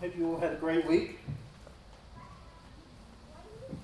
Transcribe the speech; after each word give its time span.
Hope 0.00 0.16
you 0.16 0.32
all 0.32 0.38
had 0.38 0.52
a 0.52 0.56
great 0.56 0.86
week. 0.86 1.18
Hope 3.68 3.78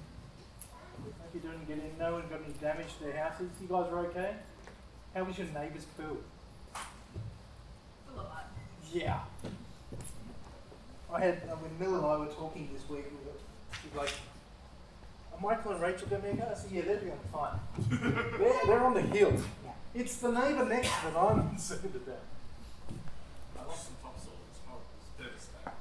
you 1.34 1.40
didn't 1.40 1.66
get 1.66 1.78
in, 1.78 1.98
no 1.98 2.12
one 2.14 2.22
got 2.28 2.40
any 2.44 2.54
damage 2.60 2.96
to 2.98 3.04
their 3.04 3.16
houses. 3.16 3.48
You 3.60 3.68
guys 3.68 3.90
are 3.90 4.06
okay? 4.06 4.34
How 5.14 5.24
was 5.24 5.36
your 5.38 5.46
neighbour's 5.48 5.84
pool? 5.96 6.18
A 6.74 8.16
lot. 8.16 8.50
Yeah. 8.92 9.20
I 11.12 11.20
had, 11.20 11.42
uh, 11.50 11.56
when 11.56 11.78
Mel 11.78 11.96
and 11.98 12.06
I 12.06 12.16
were 12.16 12.32
talking 12.32 12.68
this 12.72 12.88
week, 12.88 13.04
we 13.10 13.16
were, 13.26 13.36
she 13.82 13.88
was 13.88 13.96
like, 13.96 14.14
are 15.32 15.40
Michael 15.40 15.72
and 15.72 15.82
Rachel 15.82 16.08
going 16.08 16.22
to 16.22 16.28
make 16.28 16.40
I 16.40 16.54
said, 16.54 16.70
yeah, 16.70 16.82
they're 16.82 17.00
doing 17.00 17.18
fine. 17.32 17.58
they're, 18.38 18.60
they're 18.66 18.80
on 18.80 18.94
the 18.94 19.02
hill. 19.02 19.32
It's 19.94 20.16
the 20.16 20.32
neighbour 20.32 20.64
next 20.64 20.88
that 20.88 21.14
I'm 21.16 21.50
concerned 21.50 21.94
about. 21.94 22.20
I 23.58 23.68
lost 23.68 23.84
some 23.84 23.96
topsoil. 24.02 24.32
It's 24.50 24.60
horrible. 24.64 24.88
It's 25.18 25.48
devastating. 25.52 25.72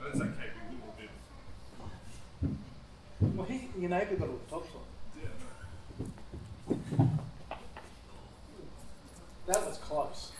But 0.00 0.08
it's 0.08 0.20
okay. 0.20 0.50
We 0.60 0.76
will 0.76 0.96
all 4.28 4.38
the 4.38 4.50
topsoil. 4.50 4.82
That 9.46 9.66
was 9.66 9.78
close. 9.78 10.32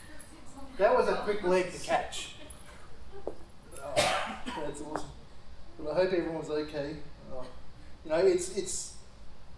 That 0.79 0.97
was 0.97 1.09
a 1.09 1.17
quick 1.17 1.43
leg 1.45 1.73
to 1.73 1.79
catch. 1.79 2.37
Oh, 3.79 3.95
that's 3.95 4.81
awesome. 4.81 5.09
But 5.79 5.93
I 5.93 5.95
hope 5.95 6.13
everyone's 6.13 6.51
okay. 6.51 6.97
Oh, 7.33 7.45
you 8.05 8.11
know, 8.11 8.17
it's 8.17 8.57
it's. 8.57 8.95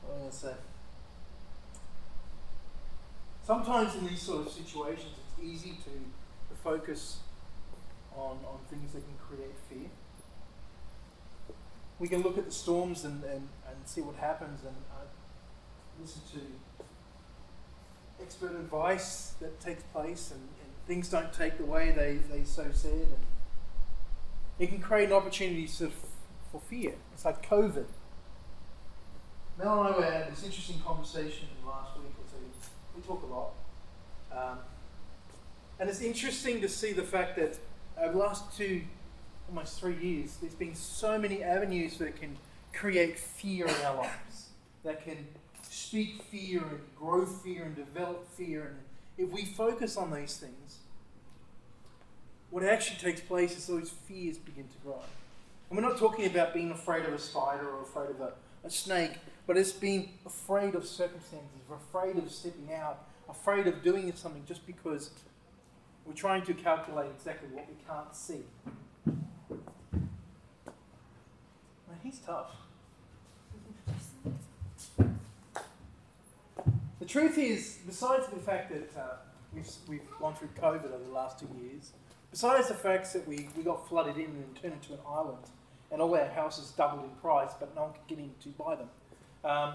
What 0.05 0.16
am 0.18 0.27
I 0.27 0.30
to 0.30 0.36
say? 0.36 0.52
Sometimes 3.46 3.94
in 3.94 4.08
these 4.08 4.22
sort 4.22 4.44
of 4.44 4.52
situations, 4.52 5.14
it's 5.38 5.46
easy 5.46 5.77
to, 5.84 5.91
to 5.91 6.60
focus 6.64 7.18
on, 8.16 8.38
on 8.44 8.58
things 8.68 8.92
that 8.92 9.02
can 9.05 9.14
create 9.28 9.55
fear. 9.70 9.88
We 12.00 12.08
can 12.08 12.22
look 12.22 12.38
at 12.38 12.46
the 12.46 12.52
storms 12.52 13.05
and, 13.05 13.22
and, 13.22 13.48
see 13.89 14.01
what 14.01 14.17
happens 14.17 14.61
and 14.65 14.75
listen 16.01 16.20
to 16.33 16.41
expert 18.23 18.53
advice 18.53 19.34
that 19.41 19.61
takes 19.61 19.83
place 19.84 20.31
and, 20.31 20.41
and 20.41 20.70
things 20.87 21.09
don't 21.09 21.33
take 21.33 21.59
the 21.59 21.65
way 21.65 21.92
they, 21.92 22.19
they 22.31 22.45
so 22.45 22.67
said. 22.73 22.92
And 22.92 23.17
it 24.59 24.69
can 24.69 24.81
create 24.81 25.09
an 25.09 25.14
opportunity 25.14 25.64
of 25.64 25.92
for 26.53 26.61
fear. 26.61 26.95
It's 27.12 27.25
like 27.25 27.47
COVID. 27.48 27.87
Mel 29.59 29.84
and 29.84 29.95
I 29.95 29.98
were 29.98 30.05
having 30.05 30.31
this 30.31 30.45
interesting 30.45 30.81
conversation 30.81 31.48
last 31.67 31.97
week 31.98 32.12
or 32.19 32.31
two. 32.31 32.47
We 32.95 33.03
talk 33.03 33.23
a 33.23 33.27
lot. 33.27 33.53
Um, 34.33 34.59
and 35.79 35.89
it's 35.89 36.01
interesting 36.01 36.61
to 36.61 36.69
see 36.69 36.92
the 36.92 37.03
fact 37.03 37.37
that 37.37 37.59
over 37.98 38.12
the 38.12 38.19
last 38.19 38.57
two, 38.57 38.83
almost 39.48 39.81
three 39.81 39.97
years, 39.97 40.37
there's 40.41 40.55
been 40.55 40.75
so 40.75 41.19
many 41.19 41.42
avenues 41.42 41.98
that 41.98 42.20
can 42.20 42.37
create 42.77 43.19
fear 43.19 43.66
in 43.66 43.74
our 43.84 43.96
lives, 43.96 44.50
that 44.84 45.05
can 45.05 45.27
speak 45.62 46.22
fear 46.22 46.60
and 46.60 46.80
grow 46.96 47.27
fear 47.27 47.64
and 47.64 47.74
develop 47.74 48.28
fear. 48.28 48.62
And 48.66 49.27
if 49.27 49.33
we 49.33 49.44
focus 49.44 49.96
on 49.96 50.12
these 50.12 50.36
things, 50.36 50.78
what 52.50 52.64
actually 52.64 52.98
takes 52.98 53.20
place 53.20 53.56
is 53.56 53.66
those 53.66 53.91
fears 53.91 54.38
begin 54.38 54.64
to 54.68 54.78
grow. 54.84 55.00
And 55.68 55.77
we're 55.77 55.88
not 55.88 55.98
talking 55.98 56.27
about 56.27 56.55
being 56.55 56.70
afraid 56.70 57.05
of 57.05 57.12
a 57.12 57.18
spider 57.18 57.68
or 57.68 57.83
afraid 57.83 58.10
of 58.10 58.20
a, 58.20 58.33
a 58.64 58.70
snake, 58.70 59.18
but 59.46 59.56
it's 59.56 59.72
being 59.72 60.11
afraid 60.24 60.74
of 60.74 60.86
circumstances, 60.86 61.48
afraid 61.70 62.16
of 62.16 62.30
stepping 62.30 62.72
out, 62.72 63.05
afraid 63.28 63.66
of 63.66 63.83
doing 63.83 64.12
something 64.14 64.44
just 64.46 64.66
because 64.66 65.11
we're 66.05 66.12
trying 66.12 66.42
to 66.42 66.55
calculate 66.55 67.11
exactly 67.16 67.48
what 67.52 67.66
we 67.68 67.74
can't 67.88 68.14
see. 68.14 68.44
Man, 71.88 71.98
he's 72.05 72.18
tough. 72.18 72.66
The 74.98 75.06
truth 77.07 77.39
is, 77.39 77.79
besides 77.86 78.27
the 78.29 78.40
fact 78.40 78.73
that 78.73 79.01
uh, 79.01 79.17
we've, 79.55 79.70
we've 79.89 80.11
gone 80.20 80.34
through 80.34 80.48
COVID 80.61 80.86
over 80.86 81.05
the 81.05 81.12
last 81.12 81.39
two 81.39 81.48
years, 81.62 81.92
besides 82.30 82.68
the 82.68 82.74
fact 82.74 83.12
that 83.12 83.27
we, 83.29 83.48
we 83.57 83.62
got 83.62 83.89
flooded 83.89 84.17
in 84.17 84.24
and 84.24 84.57
turned 84.61 84.74
into 84.74 84.92
an 84.92 84.98
island, 85.08 85.45
and 85.92 86.02
all 86.02 86.14
our 86.17 86.27
houses 86.27 86.73
doubled 86.77 87.05
in 87.05 87.11
price, 87.20 87.51
but 87.61 87.73
no 87.77 87.83
one 87.83 87.92
could 87.92 88.07
get 88.08 88.18
in 88.18 88.33
to 88.42 88.48
buy 88.51 88.74
them. 88.74 88.89
Um, 89.45 89.74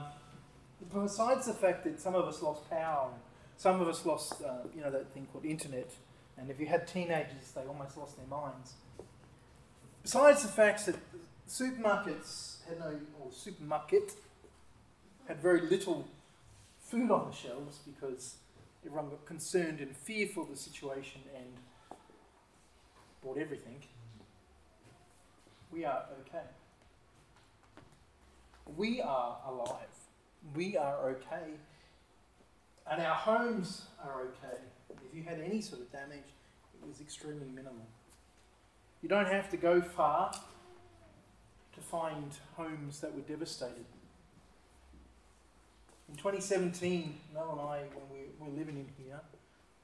besides 0.93 1.45
the 1.45 1.53
fact 1.53 1.85
that 1.85 2.01
some 2.01 2.15
of 2.15 2.25
us 2.25 2.41
lost 2.41 2.69
power, 2.69 3.11
some 3.57 3.79
of 3.79 3.87
us 3.87 4.05
lost, 4.05 4.41
uh, 4.41 4.67
you 4.75 4.81
know, 4.81 4.91
that 4.91 5.13
thing 5.13 5.27
called 5.31 5.45
internet, 5.45 5.89
and 6.37 6.49
if 6.49 6.59
you 6.59 6.65
had 6.65 6.87
teenagers, 6.87 7.51
they 7.55 7.61
almost 7.61 7.97
lost 7.97 8.17
their 8.17 8.27
minds. 8.27 8.73
Besides 10.01 10.41
the 10.41 10.47
fact 10.47 10.85
that 10.87 10.95
supermarkets 11.47 12.67
had 12.67 12.79
no, 12.79 12.99
or 13.19 13.31
supermarket 13.31 14.13
had 15.27 15.41
very 15.41 15.61
little 15.61 16.07
food 16.79 17.11
on 17.11 17.29
the 17.29 17.35
shelves 17.35 17.79
because 17.85 18.35
everyone 18.85 19.09
got 19.09 19.25
concerned 19.25 19.79
and 19.79 19.95
fearful 19.95 20.43
of 20.43 20.49
the 20.49 20.55
situation 20.55 21.21
and 21.35 21.47
bought 23.23 23.37
everything. 23.37 23.81
We 25.71 25.85
are 25.85 26.03
okay. 26.21 26.45
We 28.75 29.01
are 29.01 29.37
alive. 29.47 29.75
We 30.55 30.75
are 30.77 31.09
okay. 31.09 31.51
And 32.89 33.01
our 33.01 33.15
homes 33.15 33.87
are 34.03 34.21
okay. 34.21 34.57
If 34.89 35.15
you 35.15 35.23
had 35.23 35.39
any 35.39 35.61
sort 35.61 35.81
of 35.81 35.91
damage, 35.91 36.33
it 36.81 36.87
was 36.87 36.99
extremely 36.99 37.47
minimal. 37.47 37.85
You 39.01 39.09
don't 39.09 39.27
have 39.27 39.49
to 39.51 39.57
go 39.57 39.81
far 39.81 40.31
to 41.73 41.81
find 41.81 42.31
homes 42.55 42.99
that 42.99 43.13
were 43.15 43.21
devastated. 43.21 43.85
In 46.11 46.17
2017, 46.17 47.15
Mel 47.33 47.51
and 47.53 47.61
I, 47.61 47.83
when 47.95 48.05
we 48.11 48.27
were 48.37 48.57
living 48.57 48.75
in 48.75 48.85
here, 49.01 49.19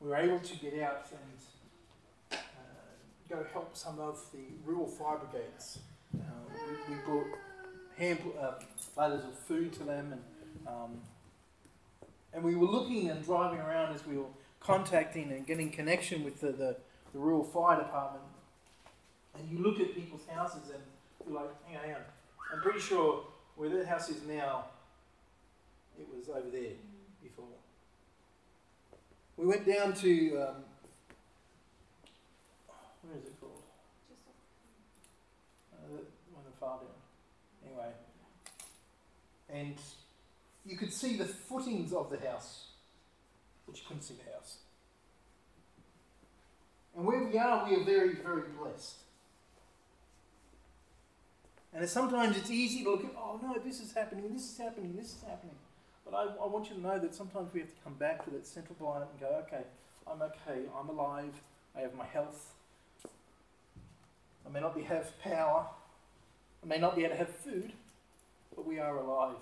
we 0.02 0.10
were 0.10 0.18
able 0.18 0.40
to 0.40 0.56
get 0.58 0.78
out 0.82 1.06
and 1.10 2.34
uh, 2.34 2.36
go 3.30 3.46
help 3.54 3.78
some 3.78 3.98
of 3.98 4.20
the 4.34 4.44
rural 4.66 4.88
fire 4.88 5.18
brigades. 5.18 5.80
Uh, 6.14 6.24
we, 6.90 6.96
we, 6.96 7.02
brought 7.06 7.28
hand, 7.98 8.20
uh, 8.40 8.52
ladders 8.98 9.24
of 9.24 9.40
food 9.40 9.72
to 9.74 9.84
them, 9.86 10.12
and 10.12 10.22
um, 10.68 10.98
and 12.34 12.44
we 12.44 12.56
were 12.56 12.68
looking 12.68 13.10
and 13.10 13.24
driving 13.24 13.60
around 13.60 13.96
as 13.96 14.06
we 14.06 14.18
were 14.18 14.26
contacting 14.60 15.32
and 15.32 15.48
getting 15.48 15.72
connection 15.72 16.26
with 16.26 16.42
the, 16.42 16.52
the, 16.52 16.76
the 17.14 17.20
rural 17.20 17.44
fire 17.44 17.78
department. 17.78 18.26
And 19.40 19.50
you 19.50 19.60
look 19.60 19.80
at 19.80 19.96
people's 19.96 20.28
houses 20.30 20.72
and 20.74 20.84
you're 21.26 21.40
like, 21.40 21.50
hang 21.66 21.78
on, 21.78 21.84
hang 21.84 21.96
on. 21.96 22.02
I'm 22.54 22.62
pretty 22.62 22.82
sure 22.82 23.24
where 23.56 23.70
that 23.70 23.88
house 23.88 24.10
is 24.10 24.24
now, 24.28 24.66
it 26.00 26.08
was 26.16 26.30
over 26.30 26.50
there 26.50 26.74
before. 27.22 27.46
We 29.35 29.46
went 29.46 29.66
down 29.66 29.94
to, 29.96 30.38
um, 30.38 30.56
where 33.02 33.18
is 33.18 33.25
it 33.25 33.40
called? 33.40 33.63
Uh, 35.74 35.97
one 36.34 36.44
far 36.59 36.78
down. 36.78 36.88
Anyway, 37.66 37.91
and 39.50 39.75
you 40.66 40.78
could 40.78 40.94
see 40.94 41.16
the 41.16 41.25
footings 41.25 41.94
of 41.94 42.09
the 42.09 42.19
house, 42.19 42.68
but 43.66 43.75
you 43.78 43.84
couldn't 43.88 44.03
see 44.03 44.16
the 44.16 44.31
house. 44.31 44.57
And 46.96 47.06
where 47.06 47.24
we 47.24 47.38
are, 47.38 47.69
we 47.69 47.75
are 47.75 47.84
very, 47.84 48.16
very 48.16 48.44
blessed. 48.59 48.96
And 51.74 51.88
sometimes 51.88 52.36
it's 52.38 52.50
easy 52.50 52.84
to 52.84 52.91
look 52.91 53.06
at, 53.06 53.12
oh 53.16 53.40
no, 53.41 53.59
this 53.63 53.80
is 53.80 53.94
happening, 53.94 54.34
this 54.34 54.52
is 54.52 54.57
happening, 54.57 54.96
this 54.96 55.13
is 55.13 55.22
happening. 55.22 55.56
But 56.09 56.18
I, 56.18 56.44
I 56.44 56.47
want 56.47 56.69
you 56.69 56.75
to 56.75 56.81
know 56.81 57.00
that 57.00 57.13
sometimes 57.13 57.53
we 57.53 57.59
have 57.59 57.69
to 57.69 57.81
come 57.84 57.95
back 57.95 58.23
to 58.25 58.31
that 58.31 58.47
central 58.47 58.75
point 58.75 59.03
and 59.12 59.19
go, 59.19 59.44
okay, 59.47 59.63
I'm 60.09 60.22
okay, 60.22 60.62
I'm 60.79 60.90
alive, 60.90 61.34
I 61.75 61.81
have 61.81 61.94
my 61.95 62.06
health. 62.06 62.53
I 64.45 64.50
may 64.50 64.62
not 64.62 64.75
be, 64.75 64.84
have 64.84 65.19
power, 65.19 65.68
I 66.63 66.68
may 66.68 66.77
not 66.77 66.95
be 66.95 67.04
able 67.04 67.15
to 67.15 67.18
have 67.18 67.30
food, 67.30 67.74
but 68.56 68.65
we 68.65 68.80
are 68.80 68.98
alive. 68.98 69.36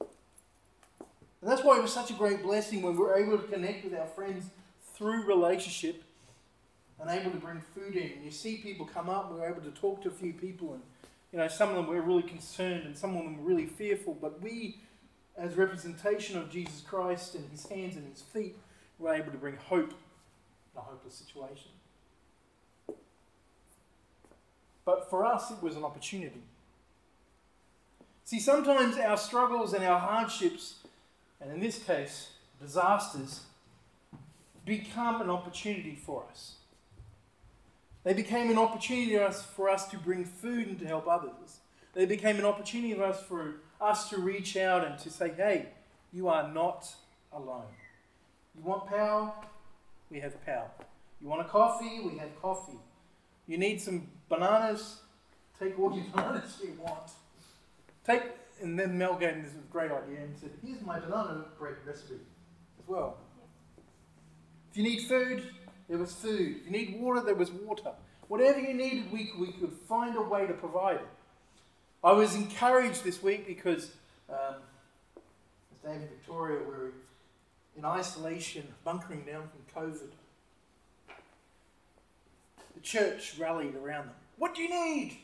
And 0.00 1.50
that's 1.50 1.62
why 1.62 1.76
it 1.76 1.82
was 1.82 1.92
such 1.92 2.10
a 2.10 2.14
great 2.14 2.42
blessing 2.42 2.80
when 2.80 2.94
we 2.94 3.00
were 3.00 3.16
able 3.16 3.36
to 3.36 3.46
connect 3.46 3.84
with 3.84 3.94
our 3.94 4.06
friends 4.06 4.46
through 4.94 5.26
relationship 5.26 6.02
and 6.98 7.10
able 7.10 7.30
to 7.30 7.36
bring 7.36 7.60
food 7.74 7.94
in. 7.94 8.24
You 8.24 8.30
see 8.30 8.56
people 8.56 8.86
come 8.86 9.10
up, 9.10 9.30
we 9.30 9.38
were 9.38 9.46
able 9.46 9.60
to 9.60 9.70
talk 9.70 10.02
to 10.02 10.08
a 10.08 10.12
few 10.12 10.32
people, 10.32 10.72
and 10.72 10.82
you 11.30 11.38
know, 11.38 11.48
some 11.48 11.68
of 11.68 11.76
them 11.76 11.86
were 11.86 12.00
really 12.00 12.22
concerned 12.22 12.86
and 12.86 12.96
some 12.96 13.14
of 13.14 13.22
them 13.22 13.36
were 13.36 13.48
really 13.48 13.66
fearful, 13.66 14.16
but 14.18 14.40
we, 14.40 14.78
as 15.36 15.56
representation 15.56 16.38
of 16.38 16.50
Jesus 16.50 16.80
Christ 16.80 17.34
and 17.34 17.48
his 17.50 17.66
hands 17.66 17.96
and 17.96 18.08
his 18.10 18.22
feet, 18.22 18.56
were 18.98 19.14
able 19.14 19.30
to 19.30 19.38
bring 19.38 19.56
hope 19.56 19.90
in 19.90 20.78
a 20.78 20.80
hopeless 20.80 21.14
situation. 21.14 21.70
But 24.84 25.10
for 25.10 25.26
us, 25.26 25.50
it 25.50 25.62
was 25.62 25.76
an 25.76 25.84
opportunity. 25.84 26.42
See, 28.24 28.40
sometimes 28.40 28.96
our 28.96 29.16
struggles 29.16 29.72
and 29.72 29.84
our 29.84 29.98
hardships, 29.98 30.76
and 31.40 31.52
in 31.52 31.60
this 31.60 31.82
case, 31.82 32.30
disasters, 32.60 33.40
become 34.64 35.20
an 35.20 35.30
opportunity 35.30 35.94
for 35.94 36.24
us. 36.30 36.54
They 38.04 38.14
became 38.14 38.50
an 38.50 38.58
opportunity 38.58 39.16
for 39.16 39.24
us, 39.24 39.42
for 39.44 39.68
us 39.68 39.88
to 39.88 39.98
bring 39.98 40.24
food 40.24 40.68
and 40.68 40.78
to 40.78 40.86
help 40.86 41.06
others. 41.08 41.60
They 41.94 42.06
became 42.06 42.38
an 42.38 42.44
opportunity 42.44 42.94
for 42.94 43.04
us 43.04 43.20
for 43.20 43.56
us 43.80 44.08
to 44.10 44.18
reach 44.18 44.56
out 44.56 44.84
and 44.84 44.98
to 45.00 45.10
say, 45.10 45.32
hey, 45.36 45.66
you 46.12 46.28
are 46.28 46.52
not 46.52 46.88
alone. 47.32 47.66
You 48.56 48.62
want 48.64 48.86
power? 48.86 49.32
We 50.10 50.20
have 50.20 50.44
power. 50.44 50.70
You 51.20 51.28
want 51.28 51.42
a 51.42 51.44
coffee? 51.44 52.00
We 52.04 52.18
have 52.18 52.40
coffee. 52.40 52.78
You 53.46 53.58
need 53.58 53.80
some 53.80 54.08
bananas? 54.28 55.00
Take 55.58 55.78
all 55.78 55.94
your 55.94 56.04
bananas 56.14 56.58
you 56.62 56.76
want. 56.80 57.10
Take, 58.06 58.22
and 58.62 58.78
then 58.78 58.96
Mel 58.96 59.16
gave 59.16 59.36
me 59.36 59.42
this 59.42 59.52
great 59.70 59.90
idea 59.90 60.20
and 60.20 60.36
said, 60.38 60.50
here's 60.64 60.82
my 60.82 60.98
banana 60.98 61.44
bread 61.58 61.74
recipe 61.86 62.14
as 62.14 62.88
well. 62.88 63.16
If 64.70 64.76
you 64.76 64.84
need 64.84 65.08
food, 65.08 65.42
there 65.88 65.98
was 65.98 66.12
food. 66.12 66.56
If 66.60 66.66
you 66.66 66.70
need 66.70 67.00
water, 67.00 67.20
there 67.20 67.34
was 67.34 67.50
water. 67.50 67.92
Whatever 68.28 68.60
you 68.60 68.74
needed, 68.74 69.10
we, 69.12 69.30
we 69.38 69.52
could 69.52 69.72
find 69.88 70.16
a 70.16 70.22
way 70.22 70.46
to 70.46 70.52
provide 70.52 70.96
it. 70.96 71.08
I 72.06 72.12
was 72.12 72.36
encouraged 72.36 73.02
this 73.02 73.20
week 73.20 73.48
because, 73.48 73.90
um, 74.30 74.54
as 75.16 75.78
Dave 75.82 76.02
and 76.02 76.08
Victoria 76.08 76.60
were 76.64 76.92
in 77.76 77.84
isolation, 77.84 78.62
bunkering 78.84 79.24
down 79.24 79.48
from 79.48 79.82
COVID. 79.82 80.12
The 82.76 82.80
church 82.80 83.34
rallied 83.40 83.74
around 83.74 84.06
them. 84.06 84.14
What 84.38 84.54
do 84.54 84.62
you 84.62 84.68
need? 84.68 85.18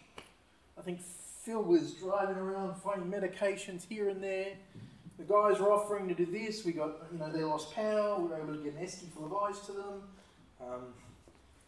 I 0.76 0.82
think 0.82 1.00
Phil 1.44 1.62
was 1.62 1.92
driving 1.92 2.36
around 2.36 2.74
finding 2.82 3.08
medications 3.08 3.86
here 3.88 4.08
and 4.08 4.20
there. 4.20 4.54
The 5.18 5.22
guys 5.24 5.60
were 5.60 5.70
offering 5.72 6.08
to 6.08 6.14
do 6.14 6.26
this. 6.26 6.64
We 6.64 6.72
got, 6.72 6.96
you 7.12 7.18
know, 7.18 7.30
they 7.30 7.44
lost 7.44 7.72
power. 7.76 8.18
We 8.18 8.26
were 8.26 8.38
able 8.38 8.56
to 8.56 8.60
get 8.60 8.74
an 8.74 8.84
esky 8.84 9.08
full 9.12 9.26
of 9.26 9.34
ice 9.34 9.60
to 9.66 9.72
them. 9.72 10.02
Um, 10.60 10.82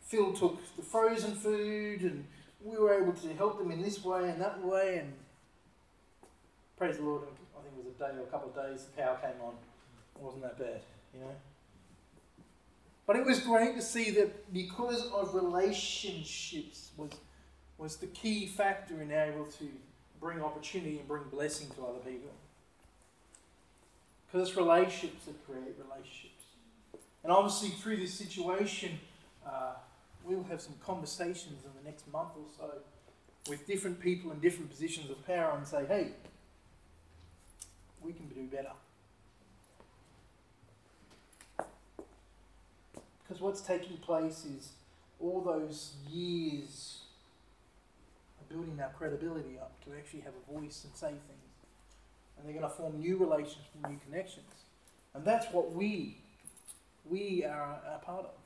Phil 0.01 0.33
took 0.33 0.59
the 0.75 0.83
frozen 0.83 1.37
food, 1.37 2.03
and 2.03 2.27
we 2.65 2.77
were 2.79 2.95
able 2.95 3.13
to 3.13 3.35
help 3.35 3.59
them 3.59 3.71
in 3.71 3.83
this 3.83 4.03
way 4.03 4.29
and 4.29 4.41
that 4.41 4.65
way. 4.65 4.99
And 4.99 5.13
praise 6.77 6.97
the 6.97 7.03
Lord, 7.03 7.23
I 7.23 7.63
think 7.63 7.75
it 7.79 7.85
was 7.85 7.95
a 7.95 7.99
day 7.99 8.19
or 8.19 8.25
a 8.25 8.31
couple 8.31 8.51
of 8.51 8.71
days, 8.71 8.87
the 8.87 9.03
power 9.03 9.19
came 9.21 9.41
on. 9.45 9.55
It 10.17 10.23
wasn't 10.23 10.43
that 10.43 10.59
bad, 10.59 10.81
you 11.13 11.21
know. 11.21 11.35
But 13.07 13.17
it 13.17 13.27
was 13.27 13.41
great 13.41 13.77
to 13.77 13.83
see 13.83 14.11
that 14.13 14.53
because 14.53 15.11
of 15.13 15.35
relationships 15.35 16.91
was 16.97 17.11
was 17.77 17.97
the 17.97 18.07
key 18.07 18.47
factor 18.47 19.03
in 19.03 19.11
able 19.11 19.45
to 19.45 19.69
bring 20.21 20.41
opportunity 20.41 20.99
and 20.99 21.09
bring 21.09 21.25
blessing 21.25 21.69
to 21.71 21.83
other 21.83 21.99
people. 21.99 22.31
Because 24.27 24.49
it's 24.49 24.57
relationships 24.57 25.27
that 25.27 25.45
create 25.47 25.75
relationships. 25.79 26.45
And 27.23 27.33
obviously, 27.33 27.71
through 27.71 27.97
this 27.97 28.15
situation, 28.15 28.99
uh, 29.47 29.75
we'll 30.25 30.45
have 30.45 30.61
some 30.61 30.75
conversations 30.85 31.65
in 31.65 31.71
the 31.83 31.89
next 31.89 32.11
month 32.13 32.31
or 32.37 32.45
so 32.57 32.71
with 33.49 33.67
different 33.67 34.01
people 34.01 34.33
in 34.33 34.41
different 34.41 34.71
positions 34.71 35.11
of 35.11 35.27
power 35.27 35.55
and 35.57 35.67
say, 35.67 35.85
hey, 35.87 36.09
we 38.01 38.13
can 38.13 38.27
do 38.29 38.45
better. 38.45 38.73
Because 43.23 43.41
what's 43.41 43.61
taking 43.61 43.97
place 43.99 44.45
is 44.45 44.73
all 45.21 45.41
those 45.41 45.95
years 46.11 47.03
of 48.41 48.49
building 48.49 48.79
our 48.81 48.91
credibility 48.91 49.59
up 49.59 49.73
to 49.85 49.91
actually 49.97 50.21
have 50.21 50.33
a 50.35 50.53
voice 50.53 50.85
and 50.85 50.95
say 50.95 51.09
things. 51.09 51.21
And 52.39 52.47
they're 52.47 52.61
going 52.61 52.71
to 52.71 52.77
form 52.77 53.01
new 53.01 53.17
relationships 53.17 53.69
and 53.83 53.93
new 53.93 54.01
connections. 54.07 54.47
And 55.15 55.25
that's 55.25 55.47
what 55.53 55.73
we, 55.73 56.19
we 57.09 57.45
are 57.45 57.79
a 57.95 58.05
part 58.05 58.25
of. 58.25 58.44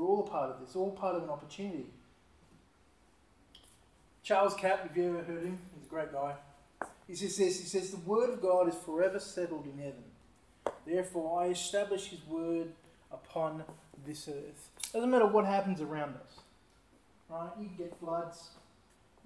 We're 0.00 0.06
all 0.06 0.20
a 0.20 0.30
part 0.30 0.50
of 0.50 0.60
this, 0.60 0.74
all 0.74 0.92
part 0.92 1.14
of 1.14 1.24
an 1.24 1.28
opportunity. 1.28 1.84
Charles 4.22 4.54
Capps, 4.54 4.82
have 4.82 4.96
you 4.96 5.08
ever 5.10 5.22
heard 5.22 5.44
him? 5.44 5.58
He's 5.74 5.84
a 5.84 5.90
great 5.90 6.10
guy. 6.10 6.36
He 7.06 7.14
says 7.14 7.36
this, 7.36 7.60
he 7.60 7.66
says, 7.66 7.90
the 7.90 7.98
word 7.98 8.30
of 8.30 8.40
God 8.40 8.66
is 8.68 8.74
forever 8.76 9.18
settled 9.18 9.66
in 9.66 9.76
heaven. 9.76 10.04
Therefore, 10.86 11.42
I 11.42 11.48
establish 11.48 12.06
his 12.06 12.20
word 12.26 12.68
upon 13.12 13.62
this 14.06 14.26
earth. 14.28 14.70
Doesn't 14.94 15.10
matter 15.10 15.26
what 15.26 15.44
happens 15.44 15.82
around 15.82 16.14
us. 16.14 16.40
Right? 17.28 17.50
You 17.60 17.68
get 17.76 17.94
floods. 18.00 18.50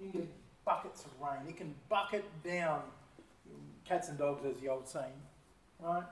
You 0.02 0.10
get 0.10 0.28
buckets 0.64 1.04
of 1.04 1.12
rain. 1.20 1.48
It 1.48 1.56
can 1.56 1.72
bucket 1.88 2.24
down 2.42 2.82
cats 3.84 4.08
and 4.08 4.18
dogs, 4.18 4.44
as 4.44 4.60
the 4.60 4.68
old 4.68 4.88
saying. 4.88 5.06
Right? 5.78 6.02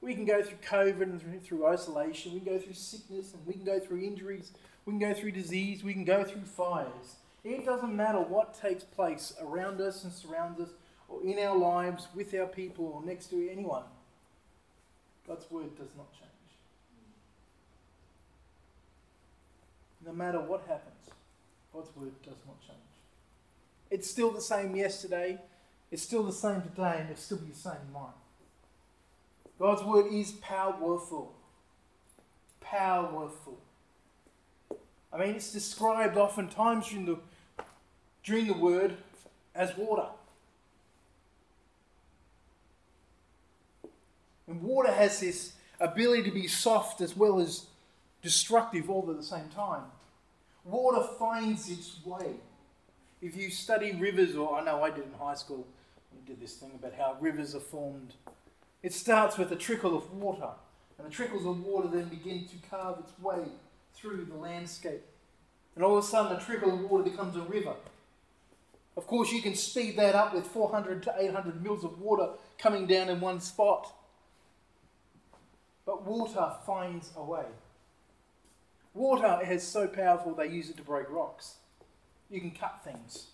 We 0.00 0.14
can 0.14 0.24
go 0.24 0.42
through 0.42 0.58
COVID 0.66 1.02
and 1.02 1.42
through 1.42 1.66
isolation. 1.66 2.32
We 2.32 2.40
can 2.40 2.54
go 2.54 2.58
through 2.58 2.74
sickness 2.74 3.34
and 3.34 3.46
we 3.46 3.52
can 3.52 3.64
go 3.64 3.78
through 3.78 4.02
injuries. 4.02 4.52
We 4.86 4.92
can 4.92 5.00
go 5.00 5.12
through 5.12 5.32
disease. 5.32 5.84
We 5.84 5.92
can 5.92 6.04
go 6.04 6.24
through 6.24 6.42
fires. 6.42 7.16
It 7.44 7.64
doesn't 7.64 7.94
matter 7.94 8.18
what 8.18 8.54
takes 8.54 8.84
place 8.84 9.32
around 9.40 9.80
us 9.80 10.04
and 10.04 10.12
surrounds 10.12 10.60
us, 10.60 10.70
or 11.08 11.22
in 11.24 11.38
our 11.38 11.56
lives, 11.56 12.08
with 12.14 12.34
our 12.34 12.46
people, 12.46 12.86
or 12.86 13.02
next 13.04 13.26
to 13.28 13.50
anyone. 13.50 13.84
God's 15.26 15.50
word 15.50 15.76
does 15.76 15.88
not 15.96 16.12
change. 16.12 16.30
No 20.04 20.12
matter 20.12 20.40
what 20.40 20.62
happens, 20.68 21.10
God's 21.72 21.94
word 21.96 22.12
does 22.22 22.38
not 22.46 22.60
change. 22.60 22.78
It's 23.90 24.08
still 24.10 24.30
the 24.30 24.40
same 24.40 24.76
yesterday, 24.76 25.38
it's 25.90 26.02
still 26.02 26.22
the 26.22 26.32
same 26.32 26.62
today, 26.62 26.98
and 27.00 27.10
it'll 27.10 27.20
still 27.20 27.38
be 27.38 27.50
the 27.50 27.58
same 27.58 27.80
tomorrow. 27.86 28.19
God's 29.60 29.84
word 29.84 30.06
is 30.10 30.32
powerful. 30.32 31.34
Powerful. 32.62 33.58
I 35.12 35.18
mean, 35.18 35.34
it's 35.34 35.52
described 35.52 36.16
oftentimes 36.16 36.88
during 36.88 37.04
the, 37.04 37.18
during 38.24 38.46
the 38.46 38.54
word 38.54 38.96
as 39.54 39.76
water. 39.76 40.06
And 44.48 44.62
water 44.62 44.90
has 44.90 45.20
this 45.20 45.52
ability 45.78 46.22
to 46.22 46.30
be 46.30 46.48
soft 46.48 47.02
as 47.02 47.14
well 47.14 47.38
as 47.38 47.66
destructive 48.22 48.88
all 48.88 49.08
at 49.10 49.16
the 49.18 49.22
same 49.22 49.48
time. 49.54 49.82
Water 50.64 51.06
finds 51.18 51.68
its 51.68 51.96
way. 52.04 52.36
If 53.20 53.36
you 53.36 53.50
study 53.50 53.92
rivers, 53.92 54.36
or 54.36 54.58
I 54.58 54.64
know 54.64 54.82
I 54.82 54.90
did 54.90 55.04
in 55.04 55.12
high 55.18 55.34
school, 55.34 55.66
we 56.14 56.26
did 56.26 56.40
this 56.40 56.54
thing 56.54 56.72
about 56.74 56.94
how 56.94 57.18
rivers 57.20 57.54
are 57.54 57.60
formed. 57.60 58.14
It 58.82 58.94
starts 58.94 59.36
with 59.36 59.52
a 59.52 59.56
trickle 59.56 59.96
of 59.96 60.12
water, 60.12 60.50
and 60.98 61.06
the 61.06 61.12
trickles 61.12 61.46
of 61.46 61.64
water 61.64 61.88
then 61.88 62.08
begin 62.08 62.46
to 62.48 62.68
carve 62.68 62.98
its 63.00 63.18
way 63.18 63.44
through 63.94 64.24
the 64.24 64.36
landscape. 64.36 65.02
And 65.74 65.84
all 65.84 65.98
of 65.98 66.04
a 66.04 66.06
sudden, 66.06 66.36
a 66.36 66.40
trickle 66.40 66.72
of 66.72 66.90
water 66.90 67.04
becomes 67.04 67.36
a 67.36 67.42
river. 67.42 67.74
Of 68.96 69.06
course, 69.06 69.32
you 69.32 69.42
can 69.42 69.54
speed 69.54 69.96
that 69.96 70.14
up 70.14 70.34
with 70.34 70.46
400 70.46 71.02
to 71.04 71.14
800 71.16 71.62
mils 71.62 71.84
of 71.84 72.00
water 72.00 72.30
coming 72.58 72.86
down 72.86 73.08
in 73.08 73.20
one 73.20 73.40
spot. 73.40 73.92
But 75.86 76.06
water 76.06 76.52
finds 76.66 77.10
a 77.16 77.24
way. 77.24 77.46
Water 78.92 79.40
is 79.48 79.62
so 79.62 79.86
powerful 79.86 80.34
they 80.34 80.48
use 80.48 80.68
it 80.70 80.76
to 80.78 80.82
break 80.82 81.08
rocks. 81.08 81.56
You 82.28 82.40
can 82.40 82.50
cut 82.50 82.80
things. 82.84 83.28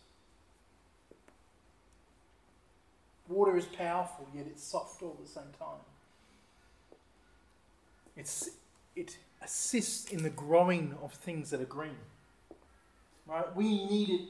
Water 3.29 3.57
is 3.57 3.67
powerful, 3.67 4.29
yet 4.35 4.47
it's 4.47 4.63
soft 4.63 5.03
all 5.03 5.17
at 5.19 5.27
the 5.27 5.31
same 5.31 5.53
time. 5.59 5.81
It's, 8.17 8.51
it 8.95 9.17
assists 9.43 10.11
in 10.11 10.23
the 10.23 10.31
growing 10.31 10.95
of 11.03 11.13
things 11.13 11.51
that 11.51 11.61
are 11.61 11.65
green. 11.65 11.97
Right? 13.27 13.55
We 13.57 13.85
need 13.87 14.11
it 14.11 14.21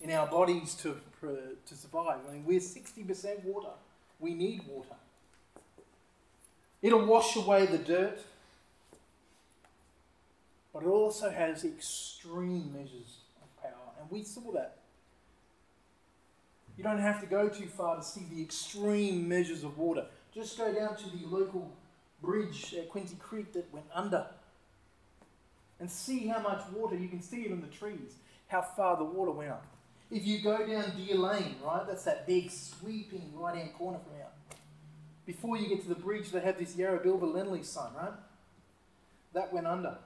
in 0.00 0.10
our 0.10 0.26
bodies 0.26 0.74
to, 0.76 0.96
to 1.20 1.74
survive. 1.74 2.18
I 2.28 2.32
mean, 2.32 2.44
we're 2.44 2.60
60% 2.60 3.44
water. 3.44 3.70
We 4.20 4.34
need 4.34 4.62
water. 4.68 4.94
It'll 6.80 7.06
wash 7.06 7.34
away 7.34 7.66
the 7.66 7.78
dirt, 7.78 8.20
but 10.72 10.82
it 10.82 10.86
also 10.86 11.30
has 11.30 11.64
extreme 11.64 12.72
measures 12.72 13.18
of 13.42 13.62
power, 13.62 13.92
and 14.00 14.08
we 14.10 14.22
saw 14.22 14.52
that. 14.52 14.76
You 16.78 16.84
don't 16.84 17.00
have 17.00 17.20
to 17.20 17.26
go 17.26 17.48
too 17.50 17.66
far 17.66 17.96
to 17.96 18.02
see 18.02 18.22
the 18.32 18.40
extreme 18.40 19.28
measures 19.28 19.64
of 19.64 19.76
water. 19.76 20.06
Just 20.34 20.56
go 20.56 20.72
down 20.72 20.96
to 20.96 21.10
the 21.10 21.26
local 21.26 21.70
bridge 22.22 22.74
at 22.78 22.88
Quinzeh 22.88 23.18
Creek 23.18 23.52
that 23.52 23.70
went 23.72 23.86
under 23.92 24.26
and 25.80 25.90
see 25.90 26.26
how 26.26 26.40
much 26.40 26.62
water 26.72 26.96
you 26.96 27.08
can 27.08 27.20
see 27.20 27.42
it 27.42 27.50
in 27.50 27.60
the 27.60 27.66
trees, 27.66 28.14
how 28.46 28.62
far 28.62 28.96
the 28.96 29.04
water 29.04 29.32
went 29.32 29.50
up. 29.50 29.66
If 30.10 30.26
you 30.26 30.40
go 30.40 30.66
down 30.66 30.96
Deer 30.96 31.16
Lane, 31.16 31.56
right, 31.62 31.86
that's 31.86 32.04
that 32.04 32.26
big 32.26 32.50
sweeping 32.50 33.32
right 33.34 33.56
hand 33.56 33.74
corner 33.74 33.98
from 33.98 34.14
here 34.14 34.28
before 35.28 35.58
you 35.58 35.68
get 35.68 35.82
to 35.82 35.88
the 35.90 35.94
bridge, 35.94 36.30
they 36.30 36.40
have 36.40 36.58
this 36.58 36.74
Yarrabilba 36.74 37.20
Lendlease 37.20 37.66
sign, 37.66 37.92
right? 37.94 38.14
That 39.34 39.52
went 39.52 39.66
under. 39.66 39.98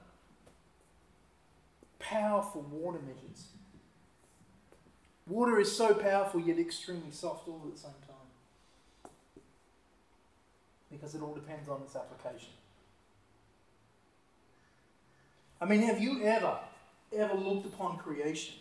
Powerful 1.97 2.63
water 2.69 2.99
measures. 2.99 3.45
Water 5.27 5.59
is 5.59 5.75
so 5.75 5.93
powerful 5.93 6.39
yet 6.41 6.59
extremely 6.59 7.11
soft 7.11 7.47
all 7.47 7.61
at 7.65 7.73
the 7.73 7.79
same 7.79 7.91
time. 8.07 9.11
Because 10.91 11.15
it 11.15 11.21
all 11.21 11.33
depends 11.33 11.69
on 11.69 11.81
its 11.81 11.95
application. 11.95 12.49
I 15.61 15.65
mean, 15.65 15.81
have 15.83 16.01
you 16.01 16.23
ever, 16.23 16.57
ever 17.15 17.35
looked 17.35 17.65
upon 17.67 17.97
creation? 17.97 18.55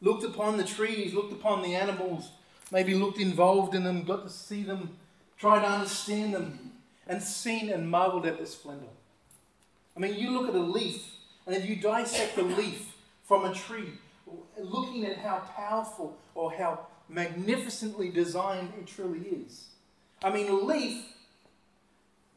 Looked 0.00 0.24
upon 0.24 0.56
the 0.56 0.64
trees, 0.64 1.12
looked 1.12 1.32
upon 1.32 1.62
the 1.62 1.74
animals, 1.74 2.30
maybe 2.72 2.94
looked 2.94 3.18
involved 3.18 3.74
in 3.74 3.84
them, 3.84 4.04
got 4.04 4.24
to 4.24 4.30
see 4.30 4.62
them, 4.62 4.96
tried 5.36 5.60
to 5.60 5.68
understand 5.68 6.32
them, 6.32 6.72
and 7.06 7.22
seen 7.22 7.68
and 7.68 7.90
marveled 7.90 8.24
at 8.24 8.38
their 8.38 8.46
splendor. 8.46 8.86
I 9.94 10.00
mean, 10.00 10.14
you 10.14 10.30
look 10.30 10.48
at 10.48 10.54
a 10.54 10.58
leaf, 10.58 11.16
and 11.46 11.54
if 11.54 11.68
you 11.68 11.76
dissect 11.76 12.38
a 12.38 12.42
leaf 12.42 12.94
from 13.24 13.44
a 13.44 13.52
tree, 13.52 13.98
looking 14.58 15.04
at 15.04 15.18
how 15.18 15.38
powerful 15.56 16.18
or 16.34 16.52
how 16.52 16.86
magnificently 17.08 18.08
designed 18.08 18.72
it 18.78 18.86
truly 18.86 19.20
is. 19.20 19.68
I 20.22 20.30
mean, 20.30 20.48
a 20.48 20.54
leaf 20.54 21.04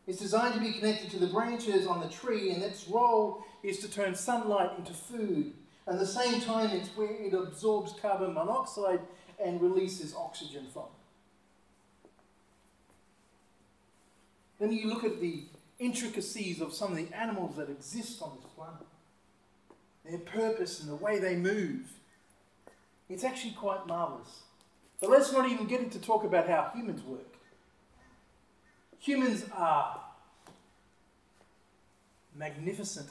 is 0.08 0.18
designed 0.18 0.56
to 0.56 0.60
be 0.60 0.74
connected 0.74 1.10
to 1.12 1.20
the 1.20 1.28
branches 1.28 1.88
on 1.88 2.02
the 2.02 2.10
tree, 2.10 2.52
and 2.52 2.62
its 2.64 2.88
role 2.88 3.44
is 3.62 3.80
to 3.80 3.90
turn 3.90 4.16
sunlight 4.16 4.72
into 4.78 4.94
food. 4.94 5.54
At 5.88 6.00
the 6.00 6.06
same 6.06 6.42
time, 6.42 6.72
it's 6.72 6.90
where 6.90 7.12
it 7.12 7.34
absorbs 7.34 7.94
carbon 8.02 8.34
monoxide 8.34 9.02
and 9.44 9.62
releases 9.62 10.16
oxygen 10.16 10.68
from. 10.72 10.86
Then 14.60 14.72
you 14.72 14.88
look 14.88 15.04
at 15.04 15.20
the 15.20 15.44
intricacies 15.80 16.62
of 16.62 16.74
some 16.74 16.92
of 16.92 16.98
the 16.98 17.14
animals 17.14 17.58
that 17.58 17.70
exist 17.70 18.22
on 18.22 18.32
this 18.36 18.50
planet, 18.56 18.88
their 20.06 20.20
purpose 20.20 20.80
and 20.80 20.90
the 20.90 20.96
way 20.96 21.20
they 21.20 21.36
move. 21.36 21.94
It's 23.10 23.24
actually 23.24 23.54
quite 23.54 23.88
marvelous. 23.88 24.44
But 25.00 25.10
let's 25.10 25.32
not 25.32 25.50
even 25.50 25.68
get 25.68 25.82
into 25.82 26.00
talk 26.00 26.24
about 26.24 26.48
how 26.48 26.72
humans 26.74 27.04
work. 27.04 27.38
Humans 29.00 29.46
are 29.54 30.00
magnificent 32.36 33.10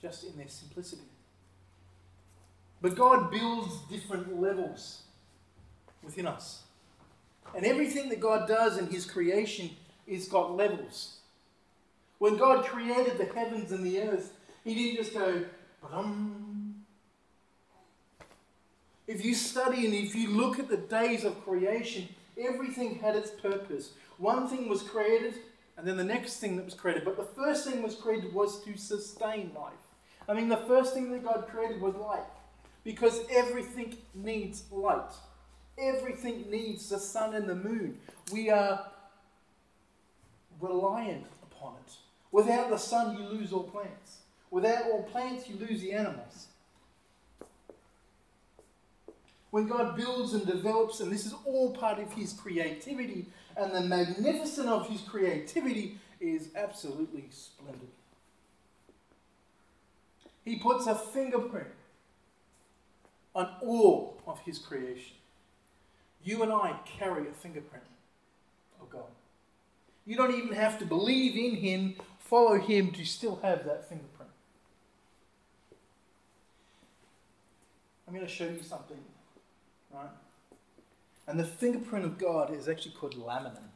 just 0.00 0.24
in 0.24 0.36
their 0.36 0.48
simplicity. 0.48 1.02
But 2.80 2.94
God 2.94 3.30
builds 3.30 3.74
different 3.90 4.40
levels 4.40 5.02
within 6.02 6.26
us. 6.26 6.62
And 7.56 7.64
everything 7.64 8.08
that 8.10 8.20
God 8.20 8.46
does 8.46 8.78
in 8.78 8.86
His 8.88 9.04
creation 9.04 9.70
is 10.06 10.28
got 10.28 10.54
levels. 10.54 11.17
When 12.18 12.36
God 12.36 12.64
created 12.64 13.18
the 13.18 13.26
heavens 13.26 13.72
and 13.72 13.84
the 13.84 14.00
earth, 14.02 14.32
He 14.64 14.74
didn't 14.74 15.04
just 15.04 15.14
go, 15.14 15.44
Ba-dum. 15.82 16.84
If 19.06 19.24
you 19.24 19.34
study 19.34 19.86
and 19.86 19.94
if 19.94 20.14
you 20.14 20.28
look 20.28 20.58
at 20.58 20.68
the 20.68 20.76
days 20.76 21.24
of 21.24 21.42
creation, 21.44 22.08
Everything 22.38 22.96
had 23.00 23.16
its 23.16 23.30
purpose. 23.30 23.92
One 24.18 24.46
thing 24.48 24.68
was 24.68 24.82
created, 24.82 25.34
and 25.76 25.86
then 25.86 25.96
the 25.96 26.04
next 26.04 26.36
thing 26.36 26.56
that 26.56 26.64
was 26.64 26.74
created. 26.74 27.04
But 27.04 27.16
the 27.16 27.24
first 27.24 27.68
thing 27.68 27.82
was 27.82 27.96
created 27.96 28.32
was 28.32 28.62
to 28.64 28.76
sustain 28.76 29.50
life. 29.56 29.72
I 30.28 30.34
mean, 30.34 30.48
the 30.48 30.56
first 30.56 30.94
thing 30.94 31.10
that 31.10 31.24
God 31.24 31.48
created 31.48 31.80
was 31.80 31.94
light. 31.96 32.22
Because 32.84 33.20
everything 33.30 33.96
needs 34.14 34.64
light. 34.70 35.10
Everything 35.78 36.48
needs 36.50 36.88
the 36.88 36.98
sun 36.98 37.34
and 37.34 37.48
the 37.48 37.54
moon. 37.54 37.98
We 38.32 38.50
are 38.50 38.86
reliant 40.60 41.26
upon 41.42 41.74
it. 41.86 41.92
Without 42.30 42.70
the 42.70 42.76
sun, 42.76 43.16
you 43.16 43.24
lose 43.24 43.52
all 43.52 43.64
plants. 43.64 44.18
Without 44.50 44.84
all 44.84 45.02
plants, 45.04 45.48
you 45.48 45.56
lose 45.56 45.80
the 45.80 45.92
animals. 45.92 46.46
When 49.50 49.66
God 49.66 49.96
builds 49.96 50.34
and 50.34 50.46
develops, 50.46 51.00
and 51.00 51.10
this 51.10 51.24
is 51.24 51.34
all 51.46 51.70
part 51.70 51.98
of 51.98 52.12
His 52.12 52.32
creativity, 52.34 53.26
and 53.56 53.74
the 53.74 53.80
magnificence 53.80 54.68
of 54.68 54.88
His 54.88 55.00
creativity 55.00 55.98
is 56.20 56.50
absolutely 56.54 57.24
splendid. 57.30 57.88
He 60.44 60.56
puts 60.56 60.86
a 60.86 60.94
fingerprint 60.94 61.68
on 63.34 63.48
all 63.62 64.20
of 64.26 64.38
His 64.40 64.58
creation. 64.58 65.16
You 66.24 66.42
and 66.42 66.52
I 66.52 66.78
carry 66.84 67.28
a 67.28 67.32
fingerprint 67.32 67.84
of 68.80 68.90
God. 68.90 69.10
You 70.04 70.16
don't 70.16 70.34
even 70.34 70.54
have 70.54 70.78
to 70.78 70.86
believe 70.86 71.36
in 71.36 71.56
Him, 71.56 71.94
follow 72.28 72.58
Him 72.58 72.90
to 72.92 73.04
still 73.04 73.40
have 73.42 73.64
that 73.64 73.88
fingerprint. 73.88 74.30
I'm 78.06 78.14
going 78.14 78.26
to 78.26 78.32
show 78.32 78.44
you 78.44 78.62
something 78.62 78.98
right? 79.92 80.10
And 81.26 81.38
the 81.38 81.44
fingerprint 81.44 82.04
of 82.04 82.18
God 82.18 82.54
is 82.54 82.68
actually 82.68 82.92
called 82.92 83.14
laminin. 83.14 83.68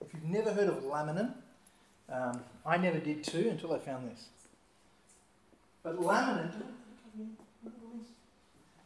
If 0.00 0.12
you've 0.12 0.24
never 0.24 0.52
heard 0.52 0.68
of 0.68 0.82
laminin, 0.84 1.32
um, 2.08 2.40
I 2.64 2.76
never 2.76 2.98
did 2.98 3.24
too 3.24 3.48
until 3.50 3.72
I 3.72 3.78
found 3.78 4.10
this. 4.10 4.26
But 5.82 5.98
laminin, 5.98 6.52